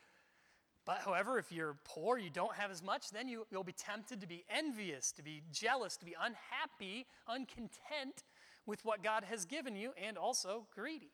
But 0.86 1.00
however, 1.06 1.40
if 1.40 1.52
you're 1.52 1.78
poor, 1.86 2.18
you 2.18 2.30
don't 2.30 2.56
have 2.56 2.70
as 2.70 2.84
much, 2.84 3.12
then 3.12 3.30
you, 3.30 3.48
you'll 3.50 3.64
be 3.64 3.72
tempted 3.72 4.20
to 4.20 4.28
be 4.28 4.44
envious, 4.50 5.14
to 5.14 5.24
be 5.24 5.42
jealous, 5.52 5.96
to 5.98 6.06
be 6.06 6.16
unhappy, 6.20 7.06
uncontent 7.28 8.24
with 8.66 8.84
what 8.86 9.04
God 9.04 9.26
has 9.26 9.46
given 9.46 9.76
you, 9.76 9.92
and 10.02 10.18
also 10.18 10.68
greedy. 10.74 11.12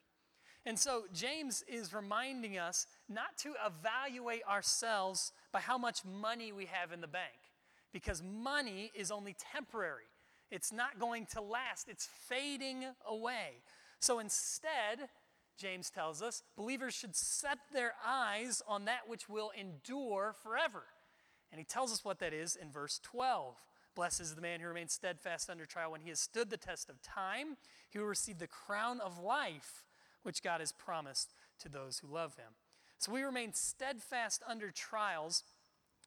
And 0.66 0.78
so 0.78 1.04
James 1.14 1.64
is 1.68 1.94
reminding 1.94 2.58
us 2.58 2.86
not 3.08 3.38
to 3.40 3.54
evaluate 3.66 4.44
ourselves 4.44 5.32
by 5.52 5.62
how 5.62 5.78
much 5.78 6.04
money 6.06 6.52
we 6.52 6.66
have 6.66 6.92
in 6.92 7.02
the 7.02 7.08
bank, 7.08 7.38
because 7.94 8.22
money 8.22 8.92
is 8.94 9.10
only 9.10 9.36
temporary. 9.54 10.04
It's 10.52 10.72
not 10.72 11.00
going 11.00 11.28
to 11.34 11.42
last, 11.42 11.88
it's 11.88 12.08
fading 12.28 12.86
away. 13.08 13.62
So 14.00 14.20
instead, 14.20 15.10
James 15.58 15.90
tells 15.90 16.22
us, 16.22 16.42
believers 16.56 16.94
should 16.94 17.16
set 17.16 17.60
their 17.74 17.94
eyes 18.06 18.62
on 18.68 18.86
that 18.86 19.08
which 19.08 19.28
will 19.28 19.52
endure 19.60 20.36
forever. 20.42 20.84
And 21.52 21.60
he 21.60 21.66
tells 21.66 21.92
us 21.92 22.06
what 22.06 22.20
that 22.20 22.34
is 22.34 22.56
in 22.56 22.72
verse 22.72 23.00
12. 23.04 23.56
Blessed 24.00 24.22
is 24.22 24.34
the 24.34 24.40
man 24.40 24.62
who 24.62 24.68
remains 24.70 24.94
steadfast 24.94 25.50
under 25.50 25.66
trial. 25.66 25.92
When 25.92 26.00
he 26.00 26.08
has 26.08 26.22
stood 26.22 26.50
the 26.50 26.56
test 26.56 26.90
of 26.90 27.02
time, 27.02 27.58
he 27.90 28.00
will 28.00 28.06
receive 28.06 28.40
the 28.40 28.48
crown 28.48 29.02
of 29.02 29.20
life 29.20 29.84
which 30.24 30.42
God 30.42 30.62
has 30.62 30.72
promised 30.72 31.34
to 31.60 31.68
those 31.68 32.00
who 32.00 32.08
love 32.08 32.38
him. 32.38 32.54
So 32.98 33.12
we 33.12 33.24
remain 33.24 33.52
steadfast 33.54 34.42
under 34.48 34.72
trials 34.72 35.44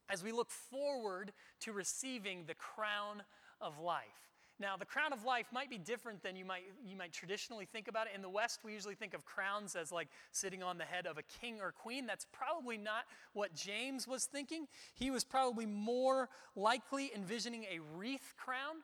as 0.09 0.25
we 0.25 0.33
look 0.33 0.49
forward 0.51 1.35
to 1.61 1.73
receiving 1.73 2.45
the 2.47 2.55
crown 2.55 3.25
of 3.61 3.79
life. 3.79 4.32
Now, 4.62 4.77
the 4.77 4.87
crown 4.87 5.12
of 5.12 5.25
life 5.25 5.46
might 5.53 5.68
be 5.68 5.77
different 5.77 6.22
than 6.22 6.37
you 6.37 6.44
might, 6.44 6.62
you 6.87 6.96
might 6.96 7.12
traditionally 7.12 7.66
think 7.66 7.88
about 7.88 8.07
it. 8.07 8.12
In 8.14 8.22
the 8.22 8.29
West, 8.29 8.61
we 8.62 8.72
usually 8.72 8.94
think 8.94 9.12
of 9.12 9.25
crowns 9.25 9.75
as 9.75 9.90
like 9.90 10.07
sitting 10.31 10.62
on 10.62 10.79
the 10.79 10.85
head 10.85 11.05
of 11.05 11.18
a 11.18 11.22
king 11.40 11.61
or 11.61 11.72
queen. 11.72 12.07
That's 12.07 12.29
probably 12.33 12.77
not 12.77 13.07
what 13.33 13.57
James 13.57 14.07
was 14.07 14.27
thinking. 14.27 14.68
He 14.94 15.11
was 15.11 15.25
probably 15.25 15.66
more 15.66 16.29
likely 16.55 17.11
envisioning 17.12 17.64
a 17.64 17.81
wreath 17.96 18.35
crown 18.38 18.77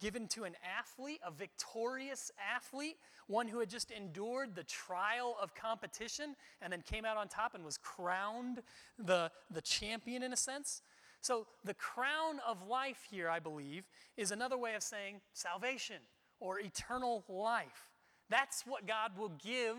given 0.00 0.26
to 0.28 0.44
an 0.44 0.54
athlete, 0.78 1.20
a 1.26 1.30
victorious 1.30 2.30
athlete, 2.54 2.96
one 3.26 3.46
who 3.46 3.58
had 3.58 3.68
just 3.68 3.90
endured 3.90 4.54
the 4.54 4.64
trial 4.64 5.36
of 5.40 5.54
competition 5.54 6.34
and 6.62 6.72
then 6.72 6.80
came 6.80 7.04
out 7.04 7.18
on 7.18 7.28
top 7.28 7.54
and 7.54 7.62
was 7.62 7.76
crowned 7.76 8.62
the, 8.98 9.30
the 9.50 9.60
champion 9.60 10.22
in 10.22 10.32
a 10.32 10.36
sense. 10.36 10.80
So, 11.26 11.48
the 11.64 11.74
crown 11.74 12.38
of 12.46 12.68
life 12.68 13.02
here, 13.10 13.28
I 13.28 13.40
believe, 13.40 13.88
is 14.16 14.30
another 14.30 14.56
way 14.56 14.76
of 14.76 14.82
saying 14.84 15.22
salvation 15.32 15.96
or 16.38 16.60
eternal 16.60 17.24
life. 17.28 17.90
That's 18.30 18.62
what 18.64 18.86
God 18.86 19.18
will 19.18 19.32
give 19.42 19.76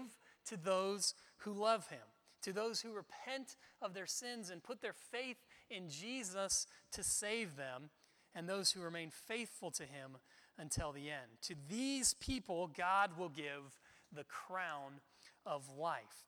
to 0.47 0.57
those 0.57 1.13
who 1.37 1.53
love 1.53 1.87
Him, 1.87 2.03
to 2.41 2.51
those 2.51 2.81
who 2.81 2.91
repent 2.91 3.55
of 3.81 3.93
their 3.93 4.05
sins 4.05 4.49
and 4.49 4.61
put 4.61 4.81
their 4.81 4.91
faith 4.91 5.37
in 5.69 5.87
Jesus 5.87 6.67
to 6.91 7.01
save 7.01 7.55
them, 7.55 7.91
and 8.35 8.49
those 8.49 8.73
who 8.73 8.81
remain 8.81 9.09
faithful 9.09 9.71
to 9.71 9.83
Him 9.83 10.17
until 10.57 10.91
the 10.91 11.09
end. 11.09 11.39
To 11.43 11.55
these 11.69 12.13
people, 12.15 12.69
God 12.77 13.11
will 13.17 13.29
give 13.29 13.79
the 14.13 14.25
crown 14.25 14.99
of 15.45 15.63
life. 15.79 16.25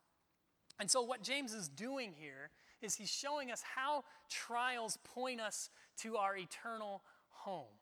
And 0.79 0.89
so, 0.89 1.01
what 1.01 1.23
James 1.23 1.53
is 1.53 1.67
doing 1.67 2.13
here 2.17 2.51
is 2.81 2.95
he's 2.95 3.09
showing 3.09 3.51
us 3.51 3.61
how 3.75 4.03
trials 4.29 4.97
point 5.03 5.41
us 5.41 5.69
to 6.01 6.17
our 6.17 6.37
eternal 6.37 7.03
home. 7.29 7.73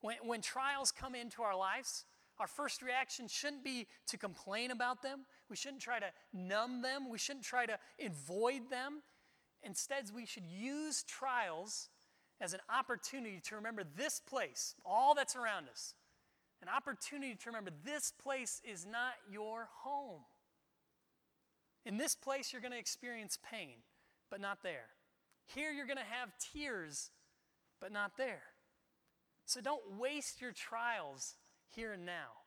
When, 0.00 0.16
when 0.22 0.40
trials 0.40 0.92
come 0.92 1.14
into 1.14 1.42
our 1.42 1.56
lives, 1.56 2.04
our 2.38 2.46
first 2.46 2.82
reaction 2.82 3.28
shouldn't 3.28 3.64
be 3.64 3.86
to 4.08 4.18
complain 4.18 4.70
about 4.70 5.02
them. 5.02 5.20
We 5.48 5.56
shouldn't 5.56 5.82
try 5.82 6.00
to 6.00 6.10
numb 6.32 6.82
them. 6.82 7.08
We 7.08 7.18
shouldn't 7.18 7.44
try 7.44 7.66
to 7.66 7.78
avoid 8.04 8.70
them. 8.70 9.02
Instead, 9.62 10.10
we 10.14 10.26
should 10.26 10.46
use 10.46 11.04
trials 11.04 11.88
as 12.40 12.52
an 12.52 12.60
opportunity 12.68 13.40
to 13.44 13.54
remember 13.56 13.84
this 13.96 14.20
place, 14.20 14.74
all 14.84 15.14
that's 15.14 15.36
around 15.36 15.68
us, 15.70 15.94
an 16.60 16.68
opportunity 16.68 17.34
to 17.34 17.48
remember 17.48 17.70
this 17.84 18.12
place 18.22 18.60
is 18.64 18.84
not 18.84 19.12
your 19.30 19.68
home. 19.82 20.22
In 21.86 21.96
this 21.96 22.14
place, 22.14 22.52
you're 22.52 22.62
going 22.62 22.72
to 22.72 22.78
experience 22.78 23.38
pain, 23.50 23.76
but 24.34 24.40
not 24.40 24.64
there. 24.64 24.88
Here, 25.46 25.70
you're 25.70 25.86
going 25.86 25.96
to 25.96 26.02
have 26.02 26.32
tears, 26.52 27.12
but 27.80 27.92
not 27.92 28.16
there. 28.18 28.42
So 29.46 29.60
don't 29.60 29.96
waste 29.96 30.40
your 30.42 30.50
trials 30.50 31.36
here 31.68 31.92
and 31.92 32.04
now. 32.04 32.42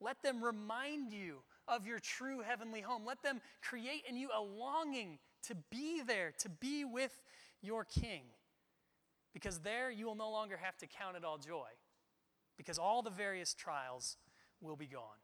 Let 0.00 0.22
them 0.22 0.40
remind 0.40 1.12
you 1.12 1.38
of 1.66 1.84
your 1.84 1.98
true 1.98 2.42
heavenly 2.46 2.80
home. 2.80 3.02
Let 3.04 3.24
them 3.24 3.40
create 3.60 4.04
in 4.08 4.16
you 4.16 4.28
a 4.32 4.40
longing 4.40 5.18
to 5.48 5.56
be 5.68 6.00
there, 6.00 6.32
to 6.42 6.48
be 6.48 6.84
with 6.84 7.20
your 7.60 7.82
King. 7.82 8.22
Because 9.34 9.58
there 9.58 9.90
you 9.90 10.06
will 10.06 10.14
no 10.14 10.30
longer 10.30 10.56
have 10.62 10.76
to 10.76 10.86
count 10.86 11.16
it 11.16 11.24
all 11.24 11.38
joy, 11.38 11.70
because 12.56 12.78
all 12.78 13.02
the 13.02 13.10
various 13.10 13.52
trials 13.52 14.16
will 14.60 14.76
be 14.76 14.86
gone. 14.86 15.18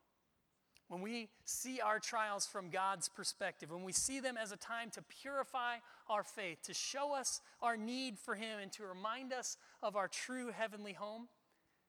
When 0.93 1.01
we 1.01 1.31
see 1.47 1.81
our 1.81 1.99
trials 1.99 2.45
from 2.45 2.69
God's 2.69 3.09
perspective, 3.09 3.71
when 3.71 3.83
we 3.83 3.95
see 3.95 4.21
them 4.21 4.37
as 4.37 4.53
a 4.53 4.59
time 4.59 4.91
to 4.91 5.01
purify 5.01 5.77
our 6.07 6.23
faith, 6.23 6.59
to 6.65 6.75
show 6.75 7.15
us 7.15 7.41
our 7.63 7.79
need 7.79 8.19
for 8.19 8.35
Him, 8.35 8.59
and 8.61 8.71
to 8.73 8.83
remind 8.83 9.33
us 9.33 9.57
of 9.83 9.97
our 9.97 10.07
true 10.07 10.51
heavenly 10.51 10.93
home, 10.93 11.29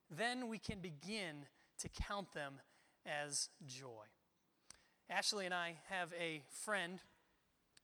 then 0.10 0.48
we 0.48 0.58
can 0.58 0.80
begin 0.80 1.48
to 1.80 1.90
count 1.90 2.34
them 2.34 2.62
as 3.06 3.50
joy. 3.68 4.06
Ashley 5.10 5.44
and 5.44 5.54
I 5.54 5.80
have 5.90 6.14
a 6.18 6.42
friend 6.64 7.02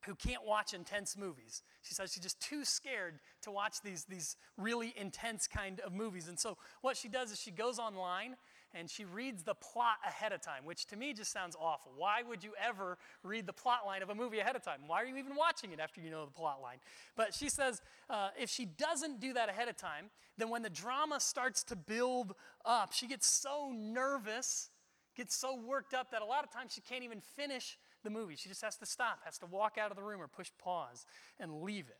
who 0.05 0.15
can't 0.15 0.45
watch 0.45 0.73
intense 0.73 1.17
movies. 1.17 1.63
She 1.82 1.93
says 1.93 2.13
she's 2.13 2.23
just 2.23 2.39
too 2.39 2.63
scared 2.63 3.19
to 3.41 3.51
watch 3.51 3.82
these, 3.84 4.05
these 4.05 4.38
really 4.58 4.93
intense 4.95 5.47
kind 5.47 5.82
of 5.82 5.91
movies. 5.91 6.29
And 6.29 6.39
so 6.39 6.58
what 6.79 6.95
she 6.95 7.10
does 7.10 7.32
is 7.32 7.41
she 7.41 7.51
goes 7.51 7.77
online 7.77 8.38
and 8.73 8.89
she 8.89 9.05
reads 9.05 9.43
the 9.43 9.55
plot 9.55 9.97
ahead 10.05 10.32
of 10.32 10.41
time, 10.41 10.65
which 10.65 10.86
to 10.88 10.95
me 10.95 11.13
just 11.13 11.32
sounds 11.32 11.55
awful. 11.60 11.91
Why 11.95 12.21
would 12.21 12.43
you 12.43 12.51
ever 12.63 12.97
read 13.23 13.45
the 13.45 13.53
plot 13.53 13.86
line 13.86 14.01
of 14.01 14.10
a 14.10 14.15
movie 14.15 14.39
ahead 14.39 14.55
of 14.55 14.63
time? 14.63 14.82
Why 14.88 15.01
are 15.01 15.05
you 15.05 15.17
even 15.17 15.36
watching 15.36 15.71
it 15.71 15.79
after 15.79 16.01
you 16.01 16.10
know 16.10 16.25
the 16.25 16.32
plot 16.32 16.62
line? 16.62 16.77
But 17.15 17.34
she 17.34 17.49
says 17.49 17.82
uh, 18.10 18.29
if 18.39 18.49
she 18.49 18.65
doesn't 18.65 19.19
do 19.19 19.34
that 19.34 19.49
ahead 19.49 19.69
of 19.69 19.77
time, 19.77 20.05
then 20.38 20.49
when 20.49 20.62
the 20.62 20.69
drama 20.69 21.19
starts 21.19 21.63
to 21.65 21.75
build 21.75 22.36
up, 22.65 22.93
she 22.93 23.08
gets 23.08 23.27
so 23.27 23.71
nervous, 23.75 24.69
gets 25.15 25.36
so 25.36 25.55
worked 25.55 25.93
up 25.93 26.12
that 26.12 26.21
a 26.21 26.25
lot 26.25 26.43
of 26.43 26.51
times 26.51 26.73
she 26.73 26.82
can't 26.82 27.03
even 27.03 27.21
finish 27.21 27.77
the 28.03 28.10
movie. 28.10 28.36
She 28.36 28.49
just 28.49 28.62
has 28.62 28.77
to 28.77 28.86
stop, 28.86 29.19
has 29.25 29.38
to 29.39 29.45
walk 29.45 29.77
out 29.77 29.91
of 29.91 29.97
the 29.97 30.03
room 30.03 30.21
or 30.21 30.27
push 30.27 30.51
pause 30.58 31.05
and 31.39 31.62
leave 31.62 31.88
it. 31.89 31.99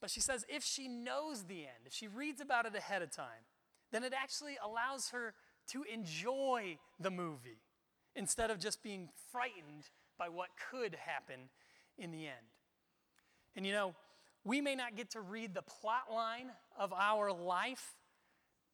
But 0.00 0.10
she 0.10 0.20
says 0.20 0.44
if 0.48 0.62
she 0.62 0.86
knows 0.86 1.44
the 1.44 1.62
end, 1.62 1.86
if 1.86 1.92
she 1.92 2.08
reads 2.08 2.40
about 2.40 2.66
it 2.66 2.74
ahead 2.74 3.02
of 3.02 3.10
time, 3.10 3.46
then 3.90 4.04
it 4.04 4.12
actually 4.12 4.56
allows 4.62 5.10
her 5.10 5.34
to 5.68 5.84
enjoy 5.92 6.78
the 6.98 7.10
movie 7.10 7.62
instead 8.16 8.50
of 8.50 8.58
just 8.58 8.82
being 8.82 9.08
frightened 9.30 9.84
by 10.18 10.28
what 10.28 10.48
could 10.70 10.96
happen 10.96 11.48
in 11.96 12.10
the 12.10 12.26
end. 12.26 12.46
And 13.56 13.66
you 13.66 13.72
know, 13.72 13.94
we 14.44 14.60
may 14.60 14.74
not 14.74 14.96
get 14.96 15.10
to 15.10 15.20
read 15.20 15.54
the 15.54 15.62
plot 15.62 16.12
line 16.12 16.50
of 16.78 16.92
our 16.92 17.32
life, 17.32 17.96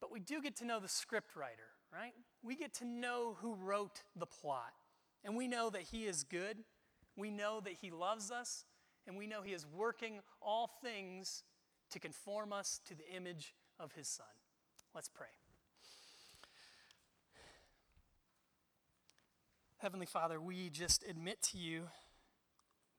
but 0.01 0.13
we 0.13 0.21
do 0.21 0.41
get 0.41 0.57
to 0.57 0.65
know 0.65 0.81
the 0.81 0.89
script 0.89 1.37
writer, 1.37 1.71
right? 1.93 2.13
We 2.43 2.57
get 2.57 2.75
to 2.75 2.85
know 2.85 3.37
who 3.41 3.55
wrote 3.55 4.03
the 4.17 4.27
plot. 4.27 4.73
And 5.25 5.37
we 5.37 5.49
know 5.49 5.71
that 5.71 5.83
He 5.83 6.05
is 6.05 6.23
good, 6.23 6.59
we 7.17 7.31
know 7.31 7.61
that 7.61 7.75
He 7.81 7.91
loves 7.91 8.31
us, 8.31 8.67
and 9.07 9.17
we 9.17 9.27
know 9.27 9.43
He 9.43 9.53
is 9.53 9.67
working 9.67 10.21
all 10.43 10.71
things 10.83 11.45
to 11.91 11.99
conform 11.99 12.53
us 12.53 12.81
to 12.87 12.95
the 12.95 13.09
image 13.15 13.55
of 13.81 13.93
His 13.93 14.07
Son. 14.07 14.27
Let's 14.95 15.09
pray. 15.09 15.29
Heavenly 19.85 20.07
Father, 20.07 20.41
we 20.41 20.71
just 20.71 21.05
admit 21.07 21.43
to 21.53 21.59
you 21.59 21.83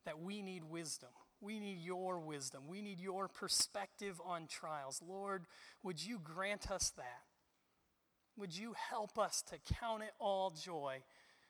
that 0.04 0.20
we 0.20 0.40
need 0.40 0.62
wisdom. 0.62 1.08
We 1.40 1.58
need 1.58 1.78
your 1.80 2.20
wisdom. 2.20 2.62
We 2.68 2.80
need 2.80 3.00
your 3.00 3.26
perspective 3.26 4.20
on 4.24 4.46
trials. 4.46 5.02
Lord, 5.04 5.46
would 5.82 6.00
you 6.00 6.20
grant 6.22 6.70
us 6.70 6.92
that? 6.96 7.24
Would 8.36 8.56
you 8.56 8.76
help 8.90 9.18
us 9.18 9.42
to 9.48 9.56
count 9.74 10.04
it 10.04 10.12
all 10.20 10.50
joy 10.50 11.02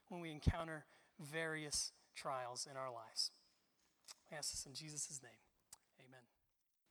when 0.09 0.23
we 0.23 0.31
encounter 0.31 0.87
various 1.21 1.93
trials 2.15 2.67
in 2.71 2.79
our 2.79 2.91
lives. 2.91 3.31
Ask 4.33 4.53
this 4.53 4.65
in 4.65 4.73
Jesus' 4.73 5.21
name. 5.23 5.46